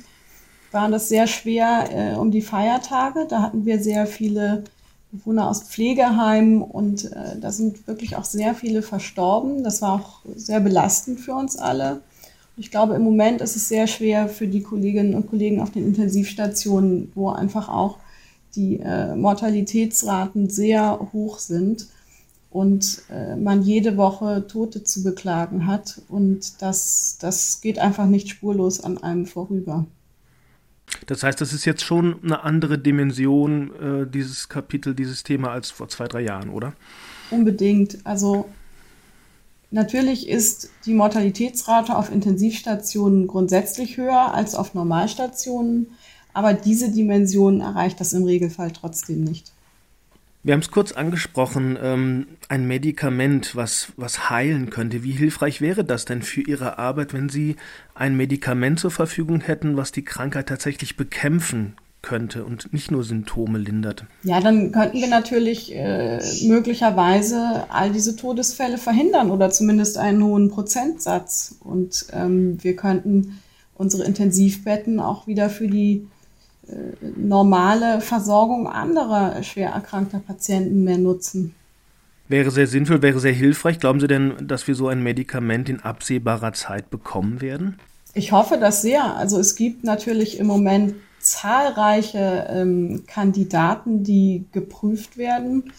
war 0.71 0.89
das 0.91 1.09
sehr 1.09 1.27
schwer 1.27 1.89
äh, 1.91 2.17
um 2.17 2.31
die 2.31 2.43
Feiertage. 2.43 3.27
Da 3.29 3.43
hatten 3.43 3.65
wir 3.65 3.83
sehr 3.83 4.07
viele 4.07 4.65
Bewohner 5.11 5.49
aus 5.49 5.63
Pflegeheimen 5.63 6.63
und 6.63 7.13
äh, 7.13 7.39
da 7.41 7.51
sind 7.51 7.87
wirklich 7.87 8.17
auch 8.17 8.25
sehr 8.25 8.55
viele 8.55 8.83
verstorben. 8.83 9.65
Das 9.65 9.81
war 9.81 9.95
auch 9.95 10.21
sehr 10.37 10.61
belastend 10.61 11.21
für 11.21 11.35
uns 11.35 11.57
alle. 11.57 12.03
Ich 12.57 12.71
glaube, 12.71 12.95
im 12.95 13.03
Moment 13.03 13.41
ist 13.41 13.57
es 13.57 13.69
sehr 13.69 13.87
schwer 13.87 14.29
für 14.29 14.49
die 14.49 14.63
Kolleginnen 14.63 15.15
und 15.15 15.31
Kollegen 15.31 15.61
auf 15.61 15.71
den 15.71 15.87
Intensivstationen, 15.87 17.13
wo 17.15 17.31
einfach 17.31 17.69
auch 17.69 17.99
die 18.57 18.81
äh, 18.81 19.15
Mortalitätsraten 19.15 20.51
sehr 20.51 20.99
hoch 21.13 21.39
sind 21.39 21.87
und 22.51 23.03
äh, 23.11 23.37
man 23.37 23.63
jede 23.63 23.97
Woche 23.97 24.47
Tote 24.47 24.83
zu 24.83 25.03
beklagen 25.03 25.67
hat. 25.67 26.03
Und 26.09 26.61
das, 26.61 27.19
das 27.21 27.61
geht 27.61 27.79
einfach 27.79 28.07
nicht 28.07 28.29
spurlos 28.29 28.83
an 28.83 28.99
einem 28.99 29.27
vorüber. 29.27 29.87
Das 31.07 31.23
heißt, 31.23 31.41
das 31.41 31.53
ist 31.53 31.65
jetzt 31.65 31.83
schon 31.83 32.23
eine 32.23 32.43
andere 32.45 32.79
Dimension, 32.79 33.73
äh, 34.05 34.11
dieses 34.11 34.49
Kapitel, 34.49 34.95
dieses 34.95 35.23
Thema 35.23 35.51
als 35.51 35.71
vor 35.71 35.89
zwei, 35.89 36.07
drei 36.07 36.23
Jahren, 36.23 36.51
oder? 36.51 36.73
Unbedingt. 37.31 37.99
Also 38.05 38.49
natürlich 39.71 40.29
ist 40.29 40.71
die 40.87 40.95
Mortalitätsrate 40.95 41.97
auf 41.97 42.11
Intensivstationen 42.11 43.27
grundsätzlich 43.27 43.97
höher 43.97 44.35
als 44.35 44.55
auf 44.55 44.75
Normalstationen, 44.75 45.89
aber 46.33 46.55
diese 46.55 46.91
Dimension 46.91 47.61
erreicht 47.61 48.01
das 48.01 48.13
im 48.13 48.25
Regelfall 48.25 48.73
trotzdem 48.73 49.25
nicht. 49.25 49.53
Wir 50.49 50.55
haben 50.55 50.63
es 50.63 50.71
kurz 50.71 50.93
angesprochen, 50.93 51.79
ähm, 51.79 52.27
ein 52.49 52.67
Medikament, 52.67 53.55
was, 53.55 53.89
was 53.99 54.31
heilen 54.31 54.71
könnte. 54.71 55.05
Wie 55.05 55.11
hilfreich 55.11 55.61
wäre 55.61 55.85
das 55.85 56.07
denn 56.07 56.23
für 56.23 56.41
Ihre 56.41 56.79
Arbeit, 56.79 57.13
wenn 57.13 57.29
Sie 57.29 57.57
ein 57.95 58.17
Medikament 58.17 58.81
zur 58.81 58.91
Verfügung 58.91 59.43
hätten, 59.43 59.77
was 59.77 59.93
die 59.93 60.07
Krankheit 60.07 60.49
tatsächlich 60.49 60.97
bekämpfen 60.97 61.77
könnte 62.01 62.47
und 62.47 62.73
nicht 62.73 62.91
nur 62.91 63.05
Symptome 63.05 63.59
lindert? 63.59 64.07
Ja, 64.23 64.41
dann 64.41 64.73
könnten 64.73 64.97
wir 64.97 65.09
natürlich 65.09 65.75
äh, 65.75 66.19
möglicherweise 66.47 67.67
all 67.69 67.93
diese 67.93 68.17
Todesfälle 68.17 68.79
verhindern 68.79 69.31
oder 69.31 69.51
zumindest 69.51 69.99
einen 69.99 70.25
hohen 70.25 70.49
Prozentsatz. 70.49 71.57
Und 71.61 72.07
ähm, 72.15 72.57
wir 72.65 72.75
könnten 72.75 73.43
unsere 73.75 74.05
Intensivbetten 74.05 74.99
auch 74.99 75.27
wieder 75.27 75.51
für 75.51 75.69
die 75.69 76.07
normale 77.17 78.01
Versorgung 78.01 78.67
anderer 78.67 79.43
schwer 79.43 79.71
erkrankter 79.71 80.19
Patienten 80.19 80.85
mehr 80.85 80.99
nutzen. 80.99 81.55
Wäre 82.29 82.51
sehr 82.51 82.67
sinnvoll, 82.67 83.01
wäre 83.01 83.21
sehr 83.21 83.33
hilfreich. 83.33 83.79
Glauben 83.79 84.01
Sie 84.01 84.07
denn, 84.07 84.35
dass 84.47 84.67
wir 84.69 84.75
so 84.75 84.89
ein 84.89 85.03
Medikament 85.03 85.69
in 85.69 85.81
absehbarer 85.81 86.53
Zeit 86.53 86.91
bekommen 86.91 87.41
werden? 87.41 87.79
Ich 88.13 88.33
hoffe 88.33 88.59
das 88.59 88.83
sehr. 88.83 89.17
Also 89.17 89.39
es 89.39 89.57
gibt 89.57 89.85
natürlich 89.85 90.39
im 90.39 90.47
Moment 90.47 90.95
zahlreiche 91.21 92.47
ähm, 92.51 93.05
Kandidaten, 93.07 94.05
die 94.05 94.45
geprüft 94.53 95.17
werden 95.17 95.73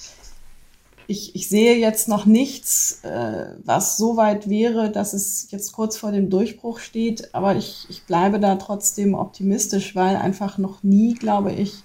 ich, 1.10 1.34
ich 1.34 1.50
sehe 1.50 1.75
jetzt 1.75 2.08
noch 2.08 2.28
nichts, 2.28 3.00
äh, 3.04 3.48
was 3.66 3.98
so 3.98 4.16
weit 4.16 4.48
wäre, 4.48 4.92
dass 4.92 5.13
es 5.13 5.48
jetzt 5.50 5.72
kurz 5.74 5.98
vor 5.98 6.12
dem 6.12 6.30
Durchbruch 6.30 6.78
steht. 6.78 7.34
Aber 7.34 7.56
ich, 7.56 7.88
ich 7.89 8.04
bleibe 8.04 8.39
da 8.39 8.56
trotzdem 8.58 9.16
optimistisch, 9.16 9.96
weil 9.96 10.16
einfach 10.16 10.60
noch 10.60 10.84
nie, 10.84 11.16
glaube 11.16 11.51
ich, 11.51 11.84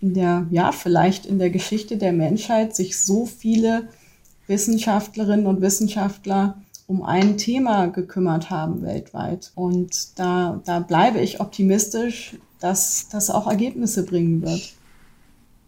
in 0.00 0.14
der, 0.14 0.46
ja, 0.52 0.70
vielleicht 0.70 1.26
in 1.26 1.40
der 1.40 1.50
Geschichte 1.50 1.96
der 1.96 2.12
Menschheit 2.12 2.76
sich 2.76 3.02
so 3.02 3.26
viele 3.26 3.88
Wissenschaftlerinnen 4.46 5.46
und 5.46 5.60
Wissenschaftler 5.60 6.56
um 6.86 7.02
ein 7.02 7.36
Thema 7.36 7.86
gekümmert 7.86 8.50
haben 8.50 8.82
weltweit. 8.82 9.50
Und 9.56 10.16
da, 10.18 10.60
da 10.64 10.78
bleibe 10.78 11.18
ich 11.18 11.40
optimistisch, 11.40 12.36
dass 12.60 13.08
das 13.08 13.30
auch 13.30 13.48
Ergebnisse 13.48 14.04
bringen 14.04 14.42
wird. 14.42 14.74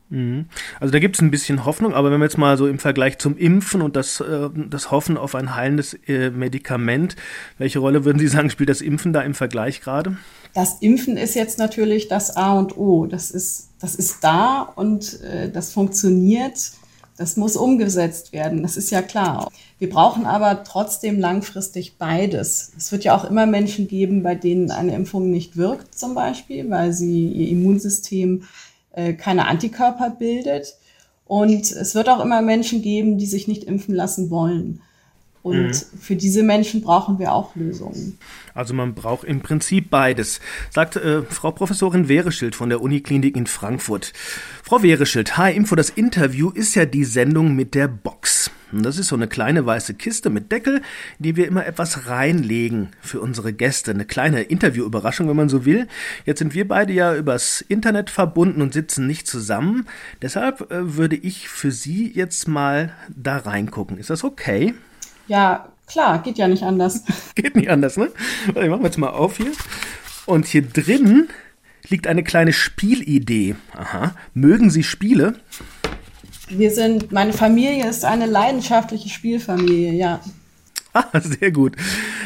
Mhm. 0.08 0.46
Also 0.78 0.92
da 0.92 0.98
gibt 0.98 1.16
es 1.16 1.22
ein 1.22 1.30
bisschen 1.30 1.64
Hoffnung, 1.64 1.92
aber 1.92 2.10
wenn 2.10 2.20
wir 2.20 2.26
jetzt 2.26 2.38
mal 2.38 2.56
so 2.56 2.66
im 2.68 2.78
Vergleich 2.78 3.18
zum 3.18 3.36
Impfen 3.36 3.82
und 3.82 3.96
das, 3.96 4.20
äh, 4.20 4.48
das 4.54 4.90
Hoffen 4.90 5.16
auf 5.16 5.34
ein 5.34 5.54
heilendes 5.56 5.94
äh, 6.06 6.30
Medikament, 6.30 7.16
welche 7.58 7.80
Rolle 7.80 8.04
würden 8.04 8.18
Sie 8.18 8.28
sagen, 8.28 8.50
spielt 8.50 8.68
das 8.68 8.80
Impfen 8.80 9.12
da 9.12 9.22
im 9.22 9.34
Vergleich 9.34 9.80
gerade? 9.80 10.16
Das 10.54 10.78
Impfen 10.80 11.16
ist 11.16 11.34
jetzt 11.34 11.58
natürlich 11.58 12.08
das 12.08 12.36
A 12.36 12.58
und 12.58 12.76
O. 12.76 13.06
Das 13.06 13.30
ist, 13.30 13.70
das 13.80 13.94
ist 13.94 14.22
da 14.22 14.62
und 14.76 15.20
äh, 15.22 15.50
das 15.50 15.72
funktioniert. 15.72 16.72
Das 17.18 17.38
muss 17.38 17.56
umgesetzt 17.56 18.34
werden, 18.34 18.62
das 18.62 18.76
ist 18.76 18.90
ja 18.90 19.00
klar. 19.00 19.50
Wir 19.78 19.88
brauchen 19.88 20.26
aber 20.26 20.64
trotzdem 20.64 21.18
langfristig 21.18 21.96
beides. 21.96 22.72
Es 22.76 22.92
wird 22.92 23.04
ja 23.04 23.16
auch 23.16 23.24
immer 23.24 23.46
Menschen 23.46 23.88
geben, 23.88 24.22
bei 24.22 24.34
denen 24.34 24.70
eine 24.70 24.94
Impfung 24.94 25.30
nicht 25.30 25.56
wirkt, 25.56 25.94
zum 25.94 26.14
Beispiel, 26.14 26.68
weil 26.68 26.92
sie 26.92 27.28
ihr 27.28 27.48
Immunsystem 27.48 28.42
äh, 28.96 29.12
keine 29.12 29.46
Antikörper 29.46 30.10
bildet. 30.10 30.74
Und 31.26 31.70
es 31.70 31.94
wird 31.94 32.08
auch 32.08 32.24
immer 32.24 32.42
Menschen 32.42 32.82
geben, 32.82 33.18
die 33.18 33.26
sich 33.26 33.46
nicht 33.46 33.64
impfen 33.64 33.94
lassen 33.94 34.30
wollen. 34.30 34.80
Und 35.42 35.68
mhm. 35.68 35.98
für 36.00 36.16
diese 36.16 36.42
Menschen 36.42 36.82
brauchen 36.82 37.20
wir 37.20 37.32
auch 37.32 37.54
Lösungen. 37.54 38.18
Also 38.52 38.74
man 38.74 38.94
braucht 38.94 39.22
im 39.22 39.42
Prinzip 39.42 39.90
beides, 39.90 40.40
sagt 40.70 40.96
äh, 40.96 41.22
Frau 41.22 41.52
Professorin 41.52 42.08
Wehreschild 42.08 42.56
von 42.56 42.68
der 42.68 42.80
Uniklinik 42.80 43.36
in 43.36 43.46
Frankfurt. 43.46 44.12
Frau 44.64 44.82
Wehreschild, 44.82 45.36
H-Info, 45.36 45.76
das 45.76 45.90
Interview 45.90 46.50
ist 46.50 46.74
ja 46.74 46.84
die 46.84 47.04
Sendung 47.04 47.54
mit 47.54 47.76
der 47.76 47.86
Box. 47.86 48.50
Das 48.72 48.98
ist 48.98 49.08
so 49.08 49.16
eine 49.16 49.28
kleine 49.28 49.64
weiße 49.64 49.94
Kiste 49.94 50.28
mit 50.28 50.50
Deckel, 50.50 50.76
in 51.18 51.22
die 51.22 51.36
wir 51.36 51.46
immer 51.46 51.66
etwas 51.66 52.08
reinlegen 52.08 52.88
für 53.00 53.20
unsere 53.20 53.52
Gäste. 53.52 53.92
Eine 53.92 54.04
kleine 54.04 54.42
Interviewüberraschung, 54.42 55.28
wenn 55.28 55.36
man 55.36 55.48
so 55.48 55.64
will. 55.64 55.86
Jetzt 56.24 56.40
sind 56.40 56.54
wir 56.54 56.66
beide 56.66 56.92
ja 56.92 57.14
übers 57.14 57.60
Internet 57.60 58.10
verbunden 58.10 58.62
und 58.62 58.72
sitzen 58.72 59.06
nicht 59.06 59.28
zusammen. 59.28 59.86
Deshalb 60.20 60.72
äh, 60.72 60.96
würde 60.96 61.16
ich 61.16 61.48
für 61.48 61.70
Sie 61.70 62.10
jetzt 62.12 62.48
mal 62.48 62.92
da 63.08 63.38
reingucken. 63.38 63.98
Ist 63.98 64.10
das 64.10 64.24
okay? 64.24 64.74
Ja, 65.28 65.68
klar, 65.86 66.22
geht 66.22 66.38
ja 66.38 66.48
nicht 66.48 66.64
anders. 66.64 67.04
geht 67.34 67.54
nicht 67.54 67.70
anders, 67.70 67.96
ne? 67.96 68.10
Ich 68.48 68.54
machen 68.54 68.80
wir 68.80 68.86
jetzt 68.86 68.98
mal 68.98 69.10
auf 69.10 69.36
hier. 69.36 69.52
Und 70.26 70.46
hier 70.46 70.62
drin 70.62 71.28
liegt 71.88 72.08
eine 72.08 72.24
kleine 72.24 72.52
Spielidee. 72.52 73.54
Aha. 73.74 74.14
Mögen 74.34 74.70
Sie 74.70 74.82
Spiele? 74.82 75.34
Wir 76.48 76.70
sind, 76.70 77.12
meine 77.12 77.32
Familie 77.32 77.88
ist 77.88 78.04
eine 78.04 78.26
leidenschaftliche 78.26 79.08
Spielfamilie, 79.08 79.92
ja. 79.92 80.20
Ah, 80.92 81.20
sehr 81.20 81.50
gut. 81.50 81.76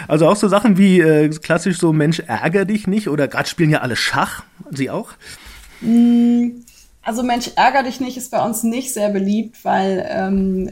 Also 0.06 0.28
auch 0.28 0.36
so 0.36 0.46
Sachen 0.48 0.78
wie 0.78 1.00
äh, 1.00 1.28
klassisch 1.28 1.78
so 1.78 1.92
Mensch, 1.92 2.20
ärger 2.20 2.64
dich 2.64 2.86
nicht 2.86 3.08
oder 3.08 3.26
gerade 3.26 3.48
spielen 3.48 3.70
ja 3.70 3.80
alle 3.80 3.96
Schach. 3.96 4.44
Sie 4.70 4.90
auch? 4.90 5.10
Mm, 5.80 6.62
also 7.02 7.22
Mensch, 7.22 7.50
ärger 7.56 7.82
dich 7.82 8.00
nicht 8.00 8.16
ist 8.16 8.30
bei 8.30 8.44
uns 8.44 8.62
nicht 8.62 8.92
sehr 8.92 9.08
beliebt, 9.08 9.64
weil 9.64 10.06
ähm, 10.08 10.70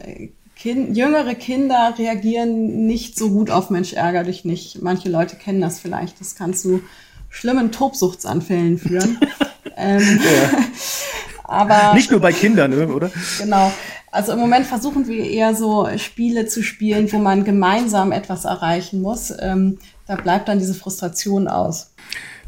kind, 0.54 0.96
jüngere 0.96 1.34
Kinder 1.34 1.94
reagieren 1.98 2.86
nicht 2.86 3.18
so 3.18 3.30
gut 3.30 3.50
auf 3.50 3.70
Mensch, 3.70 3.94
ärger 3.94 4.24
dich 4.24 4.44
nicht. 4.44 4.82
Manche 4.82 5.08
Leute 5.08 5.36
kennen 5.36 5.60
das 5.60 5.80
vielleicht. 5.80 6.20
Das 6.20 6.34
kann 6.34 6.54
zu 6.54 6.82
schlimmen 7.30 7.72
Tobsuchtsanfällen 7.72 8.78
führen. 8.78 9.18
ähm, 9.76 10.20
ja. 10.22 10.58
Aber 11.48 11.94
nicht 11.94 12.10
nur 12.10 12.20
bei 12.20 12.32
Kindern, 12.32 12.70
ne, 12.70 12.86
oder? 12.88 13.10
Genau. 13.38 13.72
Also 14.10 14.32
im 14.32 14.38
Moment 14.38 14.66
versuchen 14.66 15.06
wir 15.06 15.24
eher 15.24 15.54
so 15.54 15.88
Spiele 15.96 16.46
zu 16.46 16.62
spielen, 16.62 17.10
wo 17.12 17.18
man 17.18 17.44
gemeinsam 17.44 18.12
etwas 18.12 18.44
erreichen 18.44 19.02
muss. 19.02 19.32
Ähm, 19.40 19.78
da 20.06 20.16
bleibt 20.16 20.48
dann 20.48 20.58
diese 20.58 20.74
Frustration 20.74 21.48
aus. 21.48 21.92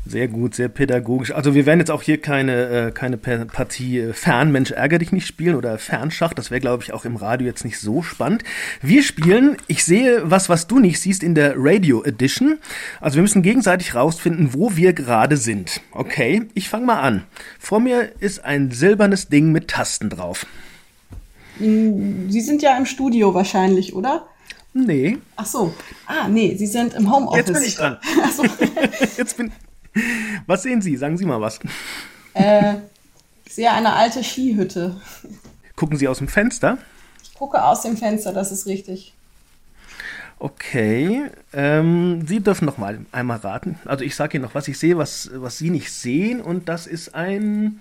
Sehr 0.06 0.28
gut, 0.28 0.54
sehr 0.54 0.68
pädagogisch. 0.68 1.30
Also 1.30 1.54
wir 1.54 1.66
werden 1.66 1.78
jetzt 1.78 1.90
auch 1.90 2.02
hier 2.02 2.20
keine, 2.20 2.88
äh, 2.88 2.90
keine 2.90 3.18
Partie 3.18 3.98
äh, 3.98 4.12
Fernmensch 4.14 4.70
ärger 4.70 4.98
dich 4.98 5.12
nicht 5.12 5.26
spielen 5.26 5.54
oder 5.54 5.76
Fernschach. 5.78 6.32
Das 6.32 6.50
wäre, 6.50 6.60
glaube 6.60 6.82
ich, 6.82 6.94
auch 6.94 7.04
im 7.04 7.16
Radio 7.16 7.46
jetzt 7.46 7.64
nicht 7.64 7.78
so 7.78 8.02
spannend. 8.02 8.42
Wir 8.80 9.02
spielen, 9.02 9.58
ich 9.66 9.84
sehe 9.84 10.22
was, 10.24 10.48
was 10.48 10.66
du 10.66 10.78
nicht 10.78 11.00
siehst, 11.00 11.22
in 11.22 11.34
der 11.34 11.54
Radio 11.56 12.02
Edition. 12.02 12.58
Also 13.00 13.16
wir 13.16 13.22
müssen 13.22 13.42
gegenseitig 13.42 13.94
rausfinden, 13.94 14.54
wo 14.54 14.74
wir 14.74 14.94
gerade 14.94 15.36
sind. 15.36 15.82
Okay, 15.92 16.42
ich 16.54 16.70
fange 16.70 16.86
mal 16.86 17.00
an. 17.00 17.24
Vor 17.58 17.78
mir 17.78 18.10
ist 18.20 18.42
ein 18.42 18.70
silbernes 18.70 19.28
Ding 19.28 19.52
mit 19.52 19.68
Tasten 19.68 20.08
drauf. 20.08 20.46
Sie 21.58 22.40
sind 22.40 22.62
ja 22.62 22.76
im 22.78 22.86
Studio 22.86 23.34
wahrscheinlich, 23.34 23.94
oder? 23.94 24.26
Nee. 24.72 25.18
Ach 25.36 25.46
so. 25.46 25.74
Ah, 26.06 26.26
nee, 26.26 26.56
Sie 26.56 26.66
sind 26.66 26.94
im 26.94 27.12
Homeoffice. 27.12 27.46
Jetzt 27.46 27.52
bin 27.52 27.62
ich 27.62 27.76
dran. 27.76 27.98
Ach 28.22 28.32
so. 28.32 28.44
Jetzt 29.18 29.36
bin 29.36 29.52
Was 30.46 30.62
sehen 30.62 30.82
Sie? 30.82 30.96
Sagen 30.96 31.16
Sie 31.16 31.24
mal 31.24 31.40
was. 31.40 31.60
Äh, 32.34 32.74
ich 33.44 33.54
sehe 33.54 33.70
eine 33.72 33.92
alte 33.92 34.22
Skihütte. 34.22 35.00
Gucken 35.76 35.96
Sie 35.96 36.08
aus 36.08 36.18
dem 36.18 36.28
Fenster? 36.28 36.78
Ich 37.22 37.34
gucke 37.34 37.62
aus 37.64 37.82
dem 37.82 37.96
Fenster, 37.96 38.32
das 38.32 38.52
ist 38.52 38.66
richtig. 38.66 39.14
Okay, 40.38 41.26
ähm, 41.52 42.26
Sie 42.26 42.40
dürfen 42.40 42.64
noch 42.64 42.78
mal 42.78 43.00
einmal 43.12 43.38
raten. 43.38 43.78
Also 43.84 44.04
ich 44.04 44.14
sage 44.14 44.36
Ihnen 44.38 44.44
noch 44.44 44.54
was. 44.54 44.68
Ich 44.68 44.78
sehe 44.78 44.96
was, 44.96 45.30
was 45.34 45.58
Sie 45.58 45.68
nicht 45.68 45.92
sehen 45.92 46.40
und 46.40 46.68
das 46.68 46.86
ist 46.86 47.14
ein, 47.14 47.80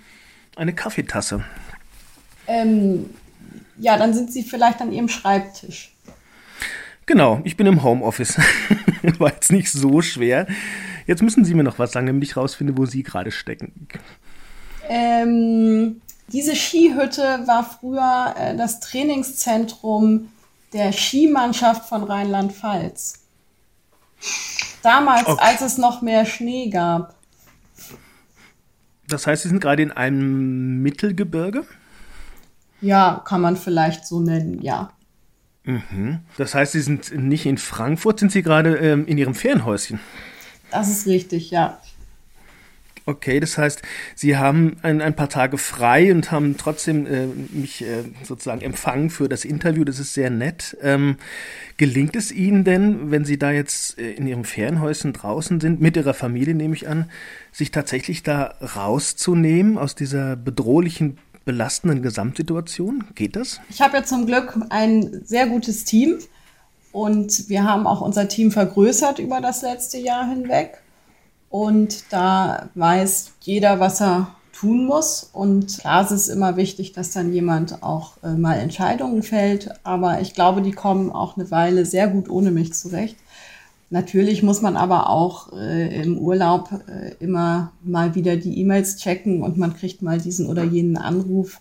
eine 0.56 0.74
Kaffeetasse. 0.74 1.42
Ähm, 2.46 3.08
ja, 3.78 3.96
dann 3.96 4.12
sind 4.12 4.30
Sie 4.30 4.42
vielleicht 4.42 4.82
an 4.82 4.92
Ihrem 4.92 5.08
Schreibtisch. 5.08 5.92
Genau, 7.06 7.40
ich 7.44 7.56
bin 7.56 7.66
im 7.66 7.82
Homeoffice. 7.82 8.38
War 9.18 9.32
jetzt 9.32 9.52
nicht 9.52 9.72
so 9.72 10.02
schwer. 10.02 10.46
Jetzt 11.10 11.22
müssen 11.22 11.44
Sie 11.44 11.54
mir 11.54 11.64
noch 11.64 11.80
was 11.80 11.90
sagen, 11.90 12.06
damit 12.06 12.22
ich 12.22 12.36
rausfinde, 12.36 12.78
wo 12.78 12.86
Sie 12.86 13.02
gerade 13.02 13.32
stecken. 13.32 13.88
Ähm, 14.88 16.00
diese 16.28 16.54
Skihütte 16.54 17.42
war 17.48 17.64
früher 17.64 18.32
äh, 18.38 18.56
das 18.56 18.78
Trainingszentrum 18.78 20.28
der 20.72 20.92
Skimannschaft 20.92 21.88
von 21.88 22.04
Rheinland-Pfalz. 22.04 23.24
Damals, 24.84 25.26
okay. 25.26 25.42
als 25.44 25.62
es 25.62 25.78
noch 25.78 26.00
mehr 26.00 26.24
Schnee 26.26 26.70
gab. 26.70 27.16
Das 29.08 29.26
heißt, 29.26 29.42
Sie 29.42 29.48
sind 29.48 29.60
gerade 29.60 29.82
in 29.82 29.90
einem 29.90 30.80
Mittelgebirge? 30.80 31.64
Ja, 32.80 33.20
kann 33.24 33.40
man 33.40 33.56
vielleicht 33.56 34.06
so 34.06 34.20
nennen, 34.20 34.62
ja. 34.62 34.92
Mhm. 35.64 36.20
Das 36.36 36.54
heißt, 36.54 36.70
Sie 36.70 36.80
sind 36.80 37.12
nicht 37.12 37.46
in 37.46 37.58
Frankfurt, 37.58 38.20
sind 38.20 38.30
Sie 38.30 38.44
gerade 38.44 38.76
ähm, 38.76 39.06
in 39.06 39.18
Ihrem 39.18 39.34
Ferienhäuschen? 39.34 39.98
Das 40.70 40.88
ist 40.88 41.06
richtig, 41.06 41.50
ja. 41.50 41.80
Okay, 43.06 43.40
das 43.40 43.58
heißt, 43.58 43.82
Sie 44.14 44.36
haben 44.36 44.76
ein, 44.82 45.00
ein 45.00 45.16
paar 45.16 45.28
Tage 45.28 45.58
frei 45.58 46.12
und 46.12 46.30
haben 46.30 46.56
trotzdem 46.56 47.06
äh, 47.06 47.26
mich 47.26 47.82
äh, 47.82 48.04
sozusagen 48.22 48.60
empfangen 48.60 49.10
für 49.10 49.28
das 49.28 49.44
Interview. 49.44 49.84
Das 49.84 49.98
ist 49.98 50.14
sehr 50.14 50.30
nett. 50.30 50.76
Ähm, 50.80 51.16
gelingt 51.76 52.14
es 52.14 52.30
Ihnen 52.30 52.62
denn, 52.62 53.10
wenn 53.10 53.24
Sie 53.24 53.38
da 53.38 53.50
jetzt 53.50 53.98
äh, 53.98 54.12
in 54.12 54.28
Ihrem 54.28 54.44
Ferienhäuschen 54.44 55.12
draußen 55.12 55.60
sind, 55.60 55.80
mit 55.80 55.96
Ihrer 55.96 56.14
Familie 56.14 56.54
nehme 56.54 56.74
ich 56.74 56.88
an, 56.88 57.10
sich 57.50 57.70
tatsächlich 57.70 58.22
da 58.22 58.54
rauszunehmen 58.76 59.76
aus 59.76 59.94
dieser 59.94 60.36
bedrohlichen, 60.36 61.18
belastenden 61.44 62.02
Gesamtsituation? 62.02 63.04
Geht 63.16 63.34
das? 63.34 63.60
Ich 63.70 63.80
habe 63.80 63.96
ja 63.96 64.04
zum 64.04 64.26
Glück 64.26 64.56
ein 64.68 65.22
sehr 65.24 65.46
gutes 65.46 65.84
Team 65.84 66.18
und 66.92 67.48
wir 67.48 67.64
haben 67.64 67.86
auch 67.86 68.00
unser 68.00 68.28
Team 68.28 68.50
vergrößert 68.50 69.18
über 69.18 69.40
das 69.40 69.62
letzte 69.62 69.98
Jahr 69.98 70.28
hinweg. 70.28 70.78
Und 71.48 72.12
da 72.12 72.68
weiß 72.74 73.32
jeder, 73.40 73.80
was 73.80 74.00
er 74.00 74.34
tun 74.52 74.86
muss. 74.86 75.30
Und 75.32 75.78
klar 75.78 76.02
ist 76.04 76.10
es 76.10 76.28
immer 76.28 76.56
wichtig, 76.56 76.92
dass 76.92 77.12
dann 77.12 77.32
jemand 77.32 77.82
auch 77.82 78.12
äh, 78.22 78.34
mal 78.34 78.58
Entscheidungen 78.58 79.22
fällt. 79.22 79.70
Aber 79.84 80.20
ich 80.20 80.34
glaube, 80.34 80.62
die 80.62 80.72
kommen 80.72 81.10
auch 81.10 81.36
eine 81.36 81.50
Weile 81.50 81.86
sehr 81.86 82.08
gut 82.08 82.28
ohne 82.28 82.50
mich 82.50 82.74
zurecht. 82.74 83.16
Natürlich 83.92 84.44
muss 84.44 84.62
man 84.62 84.76
aber 84.76 85.10
auch 85.10 85.52
äh, 85.52 86.02
im 86.02 86.18
Urlaub 86.18 86.70
äh, 86.88 87.14
immer 87.18 87.72
mal 87.82 88.14
wieder 88.14 88.36
die 88.36 88.60
E-Mails 88.60 88.98
checken 88.98 89.42
und 89.42 89.56
man 89.56 89.74
kriegt 89.74 90.02
mal 90.02 90.20
diesen 90.20 90.46
oder 90.46 90.62
jenen 90.62 90.96
Anruf 90.96 91.60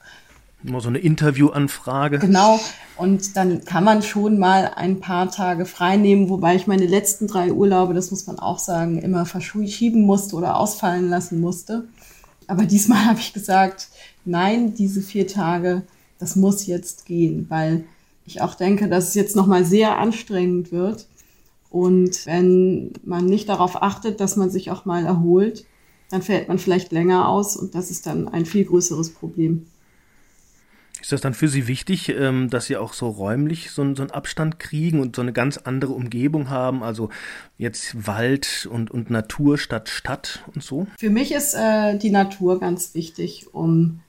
Immer 0.64 0.82
so 0.82 0.90
eine 0.90 1.00
Interviewanfrage. 1.00 2.20
Genau. 2.20 2.60
Und 2.98 3.38
dann 3.38 3.64
kann 3.64 3.86
man 3.86 4.02
schon 4.02 4.40
mal 4.40 4.72
ein 4.76 5.00
paar 5.00 5.32
Tage 5.32 5.66
frei 5.66 5.96
nehmen, 5.96 6.28
wobei 6.30 6.56
ich 6.56 6.68
meine 6.68 6.86
letzten 6.86 7.28
drei 7.28 7.54
Urlaube, 7.54 7.94
das 7.94 8.12
muss 8.12 8.28
man 8.28 8.40
auch 8.40 8.60
sagen, 8.60 9.00
immer 9.00 9.26
verschieben 9.26 10.02
musste 10.02 10.36
oder 10.36 10.58
ausfallen 10.58 11.10
lassen 11.10 11.40
musste. 11.40 11.88
Aber 12.48 12.66
diesmal 12.66 13.06
habe 13.06 13.20
ich 13.20 13.32
gesagt, 13.32 13.88
nein, 14.26 14.74
diese 14.74 15.02
vier 15.02 15.28
Tage, 15.28 15.84
das 16.18 16.36
muss 16.36 16.68
jetzt 16.68 17.06
gehen, 17.06 17.46
weil 17.50 17.86
ich 18.26 18.42
auch 18.42 18.56
denke, 18.56 18.90
dass 18.90 19.08
es 19.08 19.16
jetzt 19.16 19.38
nochmal 19.38 19.64
sehr 19.64 19.98
anstrengend 19.98 20.74
wird. 20.74 21.08
Und 21.70 22.26
wenn 22.26 22.92
man 23.04 23.26
nicht 23.26 23.48
darauf 23.48 23.82
achtet, 23.82 24.20
dass 24.20 24.36
man 24.36 24.50
sich 24.50 24.72
auch 24.72 24.86
mal 24.86 25.06
erholt, 25.06 25.66
dann 26.10 26.22
fällt 26.22 26.48
man 26.48 26.60
vielleicht 26.60 26.92
länger 26.92 27.30
aus 27.30 27.56
und 27.56 27.76
das 27.76 27.92
ist 27.92 28.08
dann 28.08 28.28
ein 28.28 28.46
viel 28.46 28.66
größeres 28.66 29.12
Problem. 29.12 29.68
Ist 31.02 31.12
das 31.12 31.22
dann 31.22 31.34
für 31.34 31.48
Sie 31.48 31.68
wichtig, 31.68 32.10
ähm, 32.10 32.50
dass 32.50 32.66
Sie 32.66 32.78
auch 32.78 32.94
so 32.94 33.10
räumlich 33.10 33.72
so, 33.72 33.82
einen 33.82 34.12
Abstand 34.12 34.60
kriegen 34.60 35.00
und 35.00 35.16
so 35.16 35.22
eine 35.22 35.34
ganz 35.34 35.58
andere 35.58 35.94
Umgebung 35.94 36.50
haben? 36.50 36.84
Also 36.84 37.10
jetzt 37.58 38.08
Wald 38.08 38.68
und, 38.72 38.92
und 38.92 39.10
Natur 39.10 39.58
statt 39.58 39.90
Stadt 39.90 40.44
und 40.54 40.64
so? 40.64 40.88
Für 40.98 41.10
mich 41.10 41.32
ist 41.32 41.54
äh, 41.54 41.98
die 41.98 42.12
Natur 42.12 42.60
ganz 42.60 42.94
wichtig, 42.94 43.54
um 43.54 44.02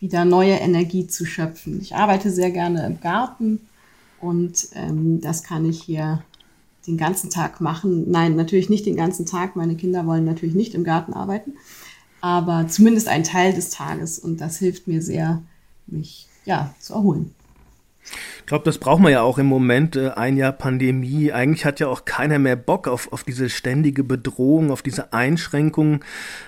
wieder 0.00 0.24
neue 0.24 0.54
Energie 0.54 1.06
zu 1.06 1.26
schöpfen. 1.26 1.80
Ich 1.80 1.94
arbeite 1.94 2.30
sehr 2.30 2.50
gerne 2.50 2.86
im 2.86 3.00
Garten 3.00 3.60
und 4.20 4.68
ähm, 4.74 5.20
das 5.20 5.42
kann 5.42 5.64
ich 5.68 5.82
hier 5.82 6.22
den 6.86 6.96
ganzen 6.96 7.30
Tag 7.30 7.60
machen. 7.60 8.10
Nein, 8.10 8.36
natürlich 8.36 8.70
nicht 8.70 8.86
den 8.86 8.96
ganzen 8.96 9.26
Tag. 9.26 9.56
Meine 9.56 9.76
Kinder 9.76 10.06
wollen 10.06 10.24
natürlich 10.24 10.54
nicht 10.54 10.74
im 10.74 10.84
Garten 10.84 11.12
arbeiten, 11.12 11.54
aber 12.20 12.66
zumindest 12.68 13.08
ein 13.08 13.24
Teil 13.24 13.52
des 13.52 13.70
Tages 13.70 14.18
und 14.18 14.40
das 14.40 14.58
hilft 14.58 14.86
mir 14.86 15.02
sehr, 15.02 15.42
mich 15.86 16.28
ja, 16.48 16.74
zu 16.80 16.94
erholen. 16.94 17.34
Ich 18.38 18.46
glaube, 18.46 18.64
das 18.64 18.78
braucht 18.78 19.02
man 19.02 19.12
ja 19.12 19.20
auch 19.20 19.36
im 19.36 19.44
Moment, 19.44 19.94
äh, 19.94 20.12
ein 20.12 20.38
Jahr 20.38 20.52
Pandemie. 20.52 21.30
Eigentlich 21.30 21.66
hat 21.66 21.78
ja 21.80 21.88
auch 21.88 22.06
keiner 22.06 22.38
mehr 22.38 22.56
Bock 22.56 22.88
auf, 22.88 23.12
auf 23.12 23.22
diese 23.22 23.50
ständige 23.50 24.02
Bedrohung, 24.02 24.70
auf 24.70 24.80
diese 24.80 25.12
Einschränkungen. 25.12 26.00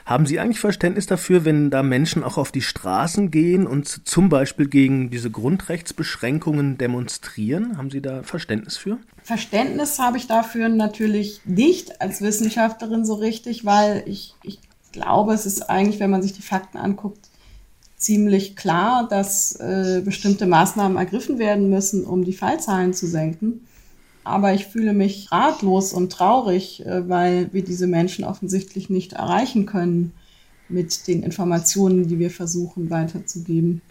Haben 0.06 0.24
Sie 0.24 0.40
eigentlich 0.40 0.60
Verständnis 0.60 1.04
dafür, 1.06 1.44
wenn 1.44 1.68
da 1.68 1.82
Menschen 1.82 2.24
auch 2.24 2.38
auf 2.38 2.50
die 2.52 2.62
Straßen 2.62 3.30
gehen 3.30 3.66
und 3.66 4.08
zum 4.08 4.30
Beispiel 4.30 4.68
gegen 4.68 5.10
diese 5.10 5.30
Grundrechtsbeschränkungen 5.30 6.78
demonstrieren? 6.78 7.76
Haben 7.76 7.90
Sie 7.90 8.00
da 8.00 8.22
Verständnis 8.22 8.78
für? 8.78 8.96
Verständnis 9.22 9.98
habe 9.98 10.16
ich 10.16 10.26
dafür 10.26 10.70
natürlich 10.70 11.42
nicht 11.44 12.00
als 12.00 12.22
Wissenschaftlerin 12.22 13.04
so 13.04 13.12
richtig, 13.12 13.66
weil 13.66 14.02
ich, 14.06 14.34
ich 14.42 14.58
glaube, 14.92 15.34
es 15.34 15.44
ist 15.44 15.68
eigentlich, 15.68 16.00
wenn 16.00 16.10
man 16.10 16.22
sich 16.22 16.32
die 16.32 16.40
Fakten 16.40 16.78
anguckt, 16.78 17.29
ziemlich 18.00 18.56
klar, 18.56 19.06
dass 19.08 19.54
äh, 19.56 20.00
bestimmte 20.02 20.46
Maßnahmen 20.46 20.96
ergriffen 20.96 21.38
werden 21.38 21.68
müssen, 21.68 22.04
um 22.04 22.24
die 22.24 22.32
Fallzahlen 22.32 22.94
zu 22.94 23.06
senken. 23.06 23.66
Aber 24.24 24.54
ich 24.54 24.66
fühle 24.66 24.94
mich 24.94 25.30
ratlos 25.30 25.92
und 25.92 26.10
traurig, 26.10 26.84
äh, 26.84 27.08
weil 27.08 27.52
wir 27.52 27.62
diese 27.62 27.86
Menschen 27.86 28.24
offensichtlich 28.24 28.88
nicht 28.88 29.12
erreichen 29.12 29.66
können 29.66 30.12
mit 30.70 31.06
den 31.08 31.22
Informationen, 31.22 32.08
die 32.08 32.18
wir 32.18 32.30
versuchen 32.30 32.88
weiterzugeben. 32.88 33.82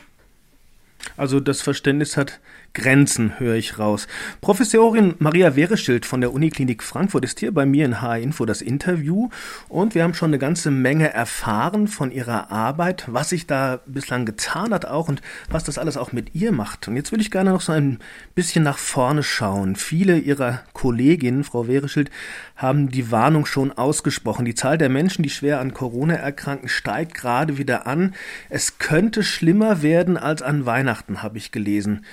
Also 1.15 1.39
das 1.39 1.61
Verständnis 1.61 2.17
hat 2.17 2.39
Grenzen, 2.73 3.39
höre 3.39 3.55
ich 3.55 3.79
raus. 3.79 4.08
Professorin 4.41 5.15
Maria 5.19 5.55
Wehreschild 5.55 6.05
von 6.05 6.21
der 6.21 6.34
Uniklinik 6.34 6.84
Frankfurt 6.84 7.25
ist 7.25 7.39
hier 7.39 7.53
bei 7.53 7.65
mir 7.65 7.86
in 7.86 8.01
H-Info 8.01 8.45
das 8.45 8.62
Interview 8.62 9.29
und 9.67 9.95
wir 9.95 10.03
haben 10.03 10.13
schon 10.13 10.29
eine 10.29 10.39
ganze 10.39 10.69
Menge 10.71 11.12
erfahren 11.12 11.88
von 11.88 12.12
ihrer 12.12 12.51
Arbeit, 12.51 13.05
was 13.08 13.29
sich 13.29 13.47
da 13.47 13.79
bislang 13.86 14.25
getan 14.25 14.73
hat 14.73 14.86
auch 14.86 15.10
und 15.10 15.21
was 15.49 15.63
das 15.63 15.77
alles 15.77 15.97
auch 15.97 16.12
mit 16.12 16.36
ihr 16.36 16.51
macht. 16.51 16.88
Und 16.88 16.95
jetzt 16.95 17.12
würde 17.12 17.21
ich 17.21 17.32
gerne 17.32 17.51
noch 17.51 17.62
so 17.62 17.71
ein 17.71 17.99
bisschen 18.36 18.63
nach 18.63 18.77
vorne 18.77 19.23
schauen. 19.23 19.75
Viele 19.75 20.17
ihrer 20.17 20.62
Kolleginnen, 20.73 21.43
Frau 21.43 21.67
Wehreschild, 21.67 22.12
haben 22.55 22.89
die 22.89 23.12
Warnung 23.12 23.45
schon 23.45 23.71
ausgesprochen. 23.71 24.45
Die 24.45 24.55
Zahl 24.55 24.77
der 24.77 24.89
Menschen, 24.89 25.23
die 25.23 25.29
schwer 25.29 25.60
an 25.60 25.73
Corona 25.73 26.15
erkranken, 26.15 26.69
steigt 26.69 27.13
gerade 27.15 27.58
wieder 27.58 27.88
an. 27.88 28.13
Es 28.49 28.77
könnte 28.77 29.23
schlimmer 29.23 29.82
werden 29.82 30.17
als 30.17 30.41
an 30.41 30.65
Weihnachten, 30.65 31.23
habe 31.23 31.38
ich 31.38 31.51
gelesen. 31.51 32.05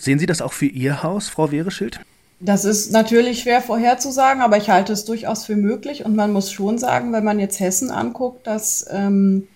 Sehen 0.00 0.18
Sie 0.18 0.24
das 0.24 0.40
auch 0.40 0.54
für 0.54 0.66
Ihr 0.66 1.02
Haus, 1.02 1.28
Frau 1.28 1.50
Wehreschild? 1.50 2.00
Das 2.40 2.64
ist 2.64 2.90
natürlich 2.90 3.40
schwer 3.42 3.60
vorherzusagen, 3.60 4.40
aber 4.40 4.56
ich 4.56 4.70
halte 4.70 4.94
es 4.94 5.04
durchaus 5.04 5.44
für 5.44 5.56
möglich. 5.56 6.06
Und 6.06 6.16
man 6.16 6.32
muss 6.32 6.50
schon 6.50 6.78
sagen, 6.78 7.12
wenn 7.12 7.22
man 7.22 7.38
jetzt 7.38 7.60
Hessen 7.60 7.90
anguckt, 7.90 8.46
dass 8.46 8.86
ähm, 8.90 9.46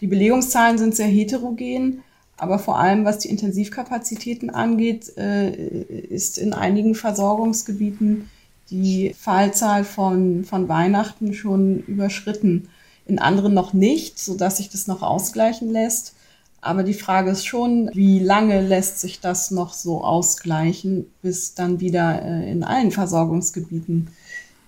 Die 0.00 0.06
Belegungszahlen 0.06 0.78
sind 0.78 0.96
sehr 0.96 1.06
heterogen, 1.06 2.02
aber 2.38 2.58
vor 2.58 2.78
allem 2.78 3.04
was 3.04 3.18
die 3.18 3.28
Intensivkapazitäten 3.28 4.48
angeht, 4.48 5.12
äh, 5.18 5.50
ist 5.50 6.38
in 6.38 6.54
einigen 6.54 6.94
Versorgungsgebieten 6.94 8.30
die 8.70 9.14
Fallzahl 9.18 9.84
von, 9.84 10.44
von 10.44 10.66
Weihnachten 10.68 11.34
schon 11.34 11.80
überschritten. 11.80 12.68
In 13.04 13.18
anderen 13.18 13.52
noch 13.52 13.74
nicht, 13.74 14.18
sodass 14.18 14.56
sich 14.56 14.70
das 14.70 14.86
noch 14.86 15.02
ausgleichen 15.02 15.70
lässt. 15.70 16.14
Aber 16.60 16.82
die 16.82 16.94
Frage 16.94 17.30
ist 17.30 17.46
schon, 17.46 17.90
wie 17.94 18.18
lange 18.18 18.60
lässt 18.60 19.00
sich 19.00 19.20
das 19.20 19.50
noch 19.50 19.72
so 19.72 20.04
ausgleichen, 20.04 21.06
bis 21.22 21.54
dann 21.54 21.80
wieder 21.80 22.22
äh, 22.22 22.50
in 22.50 22.64
allen 22.64 22.90
Versorgungsgebieten 22.90 24.08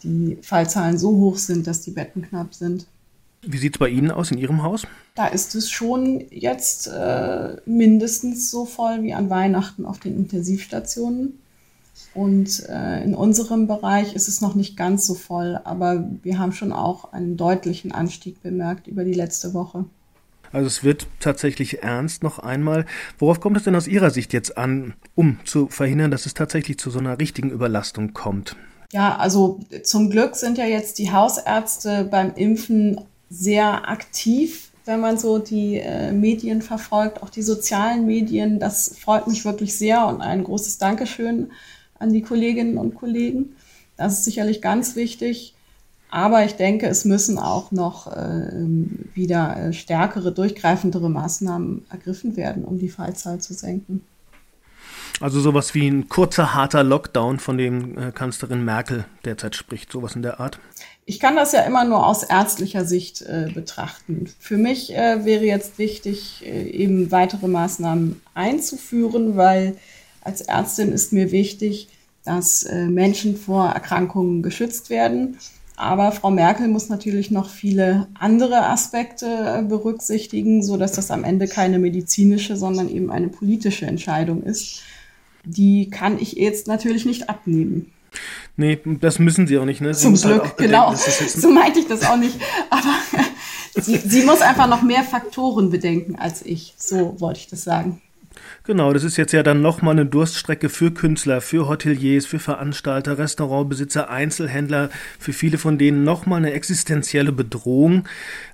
die 0.03 0.39
Fallzahlen 0.43 0.99
so 0.99 1.11
hoch 1.11 1.37
sind, 1.37 1.67
dass 1.67 1.83
die 1.83 1.91
Betten 1.91 2.23
knapp 2.23 2.55
sind. 2.55 2.87
Wie 3.45 3.59
sieht 3.59 3.75
es 3.75 3.79
bei 3.79 3.89
Ihnen 3.89 4.11
aus 4.11 4.31
in 4.31 4.39
Ihrem 4.39 4.63
Haus? 4.63 4.87
Da 5.15 5.27
ist 5.27 5.55
es 5.55 5.69
schon 5.69 6.25
jetzt 6.31 6.87
äh, 6.87 7.57
mindestens 7.67 8.51
so 8.51 8.65
voll 8.65 9.03
wie 9.03 9.15
an 9.15 9.31
Weihnachten 9.31 9.85
auf 9.85 9.99
den 9.99 10.17
Intensivstationen. 10.17 11.39
Und 12.15 12.67
äh, 12.69 13.03
in 13.03 13.15
unserem 13.15 13.67
Bereich 13.67 14.15
ist 14.15 14.29
es 14.29 14.41
noch 14.41 14.55
nicht 14.55 14.77
ganz 14.77 15.07
so 15.07 15.15
voll, 15.15 15.59
aber 15.65 16.09
wir 16.23 16.39
haben 16.39 16.53
schon 16.53 16.73
auch 16.73 17.13
einen 17.13 17.37
deutlichen 17.37 17.93
Anstieg 17.93 18.43
bemerkt 18.43 18.87
über 18.87 19.05
die 19.05 19.15
letzte 19.15 19.55
Woche. 19.55 19.85
Also 20.53 20.67
es 20.67 20.85
wird 20.85 21.07
tatsächlich 21.19 21.83
ernst 21.83 22.23
noch 22.23 22.39
einmal. 22.39 22.85
Worauf 23.19 23.41
kommt 23.41 23.57
es 23.57 23.65
denn 23.65 23.75
aus 23.75 23.89
Ihrer 23.89 24.11
Sicht 24.11 24.33
jetzt 24.33 24.59
an, 24.59 24.95
um 25.15 25.39
zu 25.45 25.69
verhindern, 25.69 26.11
dass 26.11 26.27
es 26.27 26.35
tatsächlich 26.35 26.79
zu 26.79 26.91
so 26.91 26.99
einer 26.99 27.19
richtigen 27.19 27.51
Überlastung 27.51 28.13
kommt? 28.13 28.57
Ja, 28.93 29.17
also 29.17 29.61
zum 29.83 30.11
Glück 30.11 30.37
sind 30.37 30.59
ja 30.59 30.67
jetzt 30.67 30.99
die 30.99 31.11
Hausärzte 31.11 32.05
beim 32.05 32.35
Impfen 32.35 33.01
sehr 33.31 33.89
aktiv, 33.89 34.71
wenn 34.85 35.01
man 35.01 35.17
so 35.17 35.39
die 35.39 35.79
äh, 35.79 36.13
Medien 36.13 36.61
verfolgt, 36.61 37.23
auch 37.23 37.31
die 37.31 37.43
sozialen 37.43 38.05
Medien. 38.05 38.59
Das 38.59 38.99
freut 38.99 39.27
mich 39.27 39.47
wirklich 39.47 39.79
sehr 39.79 40.07
und 40.07 40.21
ein 40.21 40.45
großes 40.45 40.77
Dankeschön 40.77 41.51
an 41.99 42.13
die 42.13 42.21
Kolleginnen 42.21 42.77
und 42.77 42.95
Kollegen. 42.95 43.57
Das 43.97 44.19
ist 44.19 44.25
sicherlich 44.25 44.61
ganz 44.61 44.97
wichtig. 44.97 45.55
Aber 46.13 46.45
ich 46.45 46.57
denke, 46.57 46.89
es 46.89 47.07
müssen 47.07 47.39
auch 47.39 47.73
noch 47.73 48.07
äh, 48.07 48.51
wieder 49.15 49.57
äh, 49.57 49.73
stärkere, 49.73 50.31
durchgreifendere 50.31 51.09
Maßnahmen 51.09 51.87
ergriffen 51.89 52.37
werden, 52.37 52.67
um 52.67 52.79
die 52.79 52.91
Fallzahl 52.91 53.41
zu 53.41 53.55
senken. 53.55 54.05
Also 55.21 55.41
sowas 55.41 55.75
wie 55.75 55.89
ein 55.89 56.11
kurzer, 56.11 56.53
harter 56.53 56.85
Lockdown, 56.85 57.39
von 57.39 57.57
dem 57.57 57.97
äh, 57.97 58.13
Kanzlerin 58.13 58.63
Merkel 58.63 59.07
derzeit 59.25 59.57
spricht, 59.57 59.91
sowas 59.91 60.15
in 60.15 60.21
der 60.21 60.39
Art? 60.39 60.59
Ich 61.07 61.19
kann 61.19 61.35
das 61.35 61.53
ja 61.53 61.63
immer 61.63 61.87
nur 61.87 62.07
aus 62.07 62.25
ärztlicher 62.25 62.85
Sicht 62.85 63.23
äh, 63.23 63.51
betrachten. 63.55 64.29
Für 64.39 64.59
mich 64.59 64.95
äh, 64.95 65.25
wäre 65.25 65.47
jetzt 65.47 65.79
wichtig, 65.79 66.45
äh, 66.45 66.65
eben 66.69 67.11
weitere 67.11 67.49
Maßnahmen 67.49 68.21
einzuführen, 68.35 69.39
weil 69.39 69.79
als 70.21 70.43
Ärztin 70.43 70.93
ist 70.93 71.15
mir 71.15 71.33
wichtig, 71.33 71.89
dass 72.23 72.65
äh, 72.65 72.85
Menschen 72.85 73.39
vor 73.39 73.69
Erkrankungen 73.71 74.43
geschützt 74.43 74.91
werden 74.91 75.39
aber 75.77 76.13
Frau 76.13 76.31
Merkel 76.31 76.69
muss 76.69 76.89
natürlich 76.89 77.31
noch 77.31 77.49
viele 77.49 78.07
andere 78.15 78.67
Aspekte 78.67 79.27
äh, 79.27 79.63
berücksichtigen, 79.63 80.63
so 80.63 80.77
dass 80.77 80.93
das 80.93 81.11
am 81.11 81.25
Ende 81.25 81.49
keine 81.49 81.79
medizinische, 81.79 82.57
sondern 82.57 82.89
eben 82.89 83.11
eine 83.11 83.29
politische 83.29 83.87
Entscheidung 83.87 84.43
ist. 84.43 84.83
Die 85.45 85.91
kann 85.91 86.19
ich 86.21 86.35
jetzt 86.35 86.69
natürlich 86.69 87.05
nicht 87.05 87.29
abnehmen. 87.29 87.93
Nee, 88.57 88.79
das 88.85 89.19
müssen 89.19 89.47
sie 89.47 89.59
auch 89.59 89.65
nicht. 89.65 89.81
Ne? 89.81 89.95
Sie 89.95 90.03
Zum 90.03 90.15
halt 90.15 90.23
Glück, 90.23 90.43
halt 90.45 90.57
genau. 90.59 90.95
So 90.95 91.51
meinte 91.51 91.81
ich 91.81 91.87
das 91.87 92.05
auch 92.05 92.17
nicht. 92.17 92.37
Aber 92.69 92.95
sie, 93.83 93.97
sie 93.97 94.25
muss 94.25 94.43
einfach 94.43 94.69
noch 94.69 94.83
mehr 94.83 95.03
Faktoren 95.03 95.71
bedenken 95.71 96.17
als 96.17 96.45
ich. 96.45 96.75
So 96.77 97.19
wollte 97.19 97.41
ich 97.41 97.49
das 97.49 97.65
sagen. 97.65 98.03
Genau, 98.65 98.93
das 98.93 99.03
ist 99.03 99.17
jetzt 99.17 99.33
ja 99.33 99.43
dann 99.43 99.61
nochmal 99.61 99.93
eine 99.93 100.07
Durststrecke 100.07 100.69
für 100.69 100.93
Künstler, 100.93 101.41
für 101.41 101.69
Hoteliers, 101.69 102.27
für 102.27 102.39
Veranstalter, 102.39 103.19
Restaurantbesitzer, 103.19 104.09
Einzelhändler, 104.09 104.91
für 105.19 105.33
viele 105.33 105.59
von 105.59 105.79
denen 105.79 106.05
nochmal 106.05 106.39
eine 106.39 106.53
existenzielle 106.53 107.33
Bedrohung. 107.33 108.05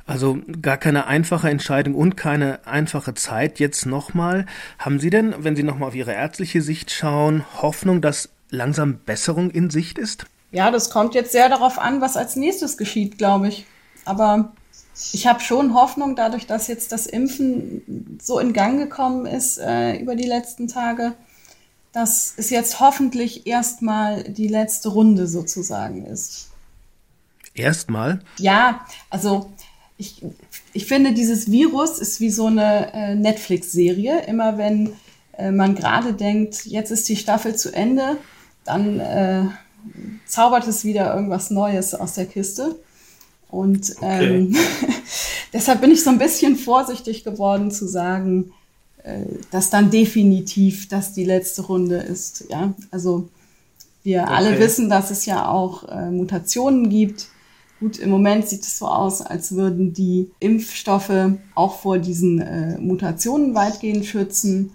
Also 0.07 0.38
gar 0.62 0.79
keine 0.79 1.09
einfache 1.09 1.51
Entscheidung 1.51 1.94
und 1.94 2.16
keine 2.16 2.66
einfache 2.66 3.12
Zeit. 3.12 3.59
Jetzt 3.59 3.85
nochmal, 3.85 4.47
haben 4.79 4.99
Sie 4.99 5.11
denn, 5.11 5.35
wenn 5.40 5.57
Sie 5.57 5.62
nochmal 5.62 5.88
auf 5.88 5.94
Ihre 5.94 6.14
ärztliche 6.14 6.62
Sicht 6.62 6.90
schauen, 6.90 7.44
Hoffnung, 7.61 8.01
dass 8.01 8.31
langsam 8.49 9.01
Besserung 9.05 9.51
in 9.51 9.68
Sicht 9.68 9.99
ist? 9.99 10.25
Ja, 10.53 10.71
das 10.71 10.88
kommt 10.88 11.14
jetzt 11.14 11.33
sehr 11.33 11.51
darauf 11.51 11.79
an, 11.79 12.01
was 12.01 12.16
als 12.16 12.35
nächstes 12.35 12.79
geschieht, 12.79 13.18
glaube 13.18 13.49
ich. 13.49 13.66
Aber 14.07 14.53
ich 15.12 15.26
habe 15.26 15.40
schon 15.40 15.74
Hoffnung, 15.74 16.16
dadurch, 16.16 16.46
dass 16.46 16.66
jetzt 16.66 16.92
das 16.92 17.06
Impfen 17.06 18.18
so 18.22 18.38
in 18.38 18.52
Gang 18.52 18.78
gekommen 18.78 19.26
ist 19.26 19.58
äh, 19.58 19.96
über 19.96 20.16
die 20.16 20.26
letzten 20.26 20.68
Tage, 20.68 21.14
dass 21.92 22.34
es 22.37 22.50
jetzt 22.50 22.80
hoffentlich 22.80 23.46
erstmal 23.46 24.24
die 24.24 24.48
letzte 24.48 24.90
Runde 24.90 25.26
sozusagen 25.26 26.04
ist. 26.04 26.48
Erstmal? 27.54 28.20
Ja, 28.38 28.87
also 29.11 29.50
ich, 29.96 30.22
ich 30.72 30.87
finde, 30.87 31.12
dieses 31.12 31.50
Virus 31.50 31.98
ist 31.98 32.20
wie 32.20 32.30
so 32.30 32.46
eine 32.46 32.92
äh, 32.92 33.14
Netflix-Serie. 33.14 34.22
Immer 34.26 34.58
wenn 34.58 34.92
äh, 35.37 35.50
man 35.50 35.74
gerade 35.74 36.12
denkt, 36.12 36.66
jetzt 36.66 36.90
ist 36.90 37.08
die 37.08 37.16
Staffel 37.16 37.56
zu 37.56 37.72
Ende, 37.72 38.16
dann 38.64 39.00
äh, 39.00 39.44
zaubert 40.26 40.66
es 40.68 40.84
wieder 40.84 41.14
irgendwas 41.14 41.50
Neues 41.50 41.94
aus 41.94 42.14
der 42.14 42.26
Kiste. 42.26 42.76
Und 43.48 43.94
okay. 43.96 44.37
ähm, 44.37 44.56
deshalb 45.52 45.80
bin 45.80 45.90
ich 45.90 46.02
so 46.02 46.11
ein 46.11 46.18
bisschen 46.18 46.56
vorsichtig 46.56 47.24
geworden 47.24 47.70
zu 47.70 47.87
sagen, 47.87 48.52
äh, 49.02 49.24
dass 49.50 49.70
dann 49.70 49.90
definitiv 49.90 50.88
das 50.88 51.12
die 51.12 51.24
letzte 51.24 51.62
Runde 51.62 51.96
ist. 51.96 52.44
Ja, 52.50 52.74
also 52.90 53.28
wir 54.02 54.22
okay. 54.22 54.32
alle 54.32 54.58
wissen, 54.58 54.88
dass 54.88 55.11
es 55.11 55.26
ja 55.26 55.48
auch 55.48 55.88
äh, 55.88 56.11
Mutationen 56.11 56.88
gibt. 56.90 57.28
Gut, 57.80 57.98
im 57.98 58.11
Moment 58.11 58.48
sieht 58.48 58.62
es 58.62 58.78
so 58.78 58.87
aus, 58.87 59.22
als 59.22 59.52
würden 59.52 59.92
die 59.92 60.30
Impfstoffe 60.40 61.32
auch 61.54 61.78
vor 61.78 61.98
diesen 61.98 62.40
äh, 62.40 62.78
Mutationen 62.78 63.54
weitgehend 63.54 64.04
schützen. 64.04 64.72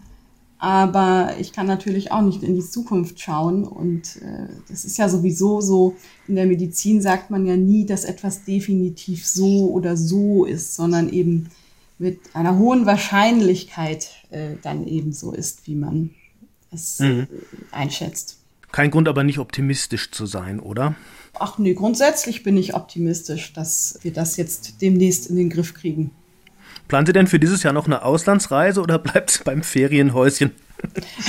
Aber 0.64 1.36
ich 1.42 1.52
kann 1.52 1.68
natürlich 1.68 2.14
auch 2.14 2.22
nicht 2.22 2.42
in 2.42 2.56
die 2.56 2.66
Zukunft 2.66 3.20
schauen. 3.20 3.66
Und 3.66 4.22
äh, 4.22 4.48
das 4.70 4.86
ist 4.86 4.98
ja 4.98 5.10
sowieso 5.10 5.60
so, 5.60 5.98
in 6.26 6.36
der 6.36 6.46
Medizin 6.46 7.02
sagt 7.02 7.30
man 7.30 7.46
ja 7.46 7.58
nie, 7.58 7.86
dass 7.86 8.06
etwas 8.06 8.46
definitiv 8.46 9.28
so 9.28 9.70
oder 9.72 9.98
so 9.98 10.46
ist, 10.46 10.76
sondern 10.76 11.10
eben 11.10 11.50
mit 12.00 12.22
einer 12.34 12.58
hohen 12.58 12.86
Wahrscheinlichkeit 12.86 14.12
äh, 14.30 14.52
dann 14.62 14.88
eben 14.88 15.12
so 15.12 15.34
ist, 15.34 15.68
wie 15.68 15.76
man 15.76 16.12
es 16.72 17.00
mhm. 17.00 17.28
einschätzt. 17.72 18.38
Kein 18.72 18.90
Grund 18.90 19.10
aber 19.10 19.26
nicht 19.26 19.40
optimistisch 19.40 20.12
zu 20.12 20.26
sein, 20.26 20.62
oder? 20.62 20.96
Ach 21.34 21.58
nee, 21.58 21.74
grundsätzlich 21.74 22.42
bin 22.42 22.56
ich 22.56 22.74
optimistisch, 22.74 23.52
dass 23.52 24.00
wir 24.02 24.14
das 24.14 24.38
jetzt 24.38 24.82
demnächst 24.82 25.30
in 25.30 25.36
den 25.36 25.50
Griff 25.50 25.74
kriegen. 25.74 26.12
Planen 26.88 27.06
Sie 27.06 27.14
denn 27.14 27.28
für 27.28 27.40
dieses 27.40 27.64
Jahr 27.64 27.74
noch 27.74 27.86
eine 27.86 28.04
Auslandsreise 28.04 28.82
oder 28.82 29.00
bleibt 29.00 29.32
es 29.32 29.44
beim 29.44 29.64
Ferienhäuschen? 29.64 30.52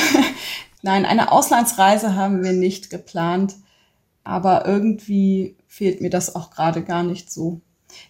Nein, 0.83 1.07
eine 1.07 1.33
Auslandsreise 1.33 2.15
haben 2.15 2.43
wir 2.43 2.53
nicht 2.53 2.91
geplant, 2.91 3.55
aber 4.23 4.67
irgendwie 4.67 5.57
fehlt 5.67 6.01
mir 6.01 6.11
das 6.11 6.35
auch 6.35 6.51
gerade 6.51 6.83
gar 6.83 7.03
nicht 7.03 7.33
so. 7.33 7.61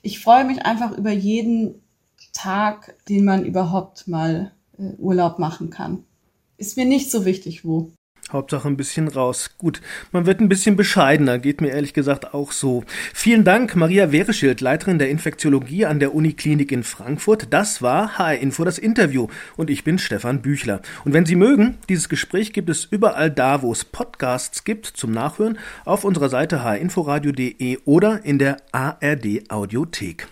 Ich 0.03 0.21
freue 0.21 0.45
mich 0.45 0.65
einfach 0.65 0.97
über 0.97 1.11
jeden 1.11 1.83
Tag, 2.33 2.97
den 3.09 3.25
man 3.25 3.45
überhaupt 3.45 4.09
mal 4.09 4.53
äh, 4.79 4.95
Urlaub 4.99 5.39
machen 5.39 5.71
kann. 5.71 6.05
Ist 6.57 6.77
mir 6.77 6.85
nicht 6.85 7.11
so 7.11 7.25
wichtig, 7.25 7.65
wo. 7.65 7.93
Hauptsache 8.33 8.69
ein 8.69 8.77
bisschen 8.77 9.09
raus. 9.09 9.51
Gut, 9.59 9.81
man 10.13 10.27
wird 10.27 10.41
ein 10.41 10.49
bisschen 10.49 10.77
bescheidener, 10.77 11.39
geht 11.39 11.61
mir 11.61 11.71
ehrlich 11.71 11.95
gesagt 11.95 12.35
auch 12.35 12.53
so. 12.53 12.85
Vielen 13.13 13.45
Dank, 13.45 13.77
Maria 13.77 14.13
Wehreschild, 14.13 14.61
Leiterin 14.61 14.99
der 14.99 15.11
Infektiologie 15.11 15.87
an 15.87 16.01
der 16.01 16.15
Uniklinik 16.15 16.73
in 16.73 16.83
Frankfurt. 16.83 17.49
Das 17.51 17.83
war 17.83 18.19
HR 18.19 18.39
Info 18.39 18.65
das 18.65 18.79
Interview 18.79 19.29
und 19.57 19.71
ich 19.71 19.85
bin 19.85 19.99
Stefan 19.99 20.43
Büchler. 20.43 20.81
Und 21.05 21.13
wenn 21.13 21.27
Sie 21.27 21.37
mögen, 21.37 21.79
dieses 21.89 22.09
Gespräch 22.09 22.53
gibt 22.53 22.71
es 22.71 22.85
überall 22.85 23.31
da, 23.31 23.63
wo 23.63 23.73
es 23.73 23.85
Podcasts 23.85 24.65
gibt 24.65 24.87
zum 24.87 25.13
Nachhören, 25.13 25.59
auf 25.85 26.05
unserer 26.05 26.29
Seite 26.29 26.65
hrinforadio.de 26.65 27.79
oder 27.85 28.25
in 28.25 28.39
der 28.39 28.57
ARD 28.73 29.51
Audiothek. 29.51 30.29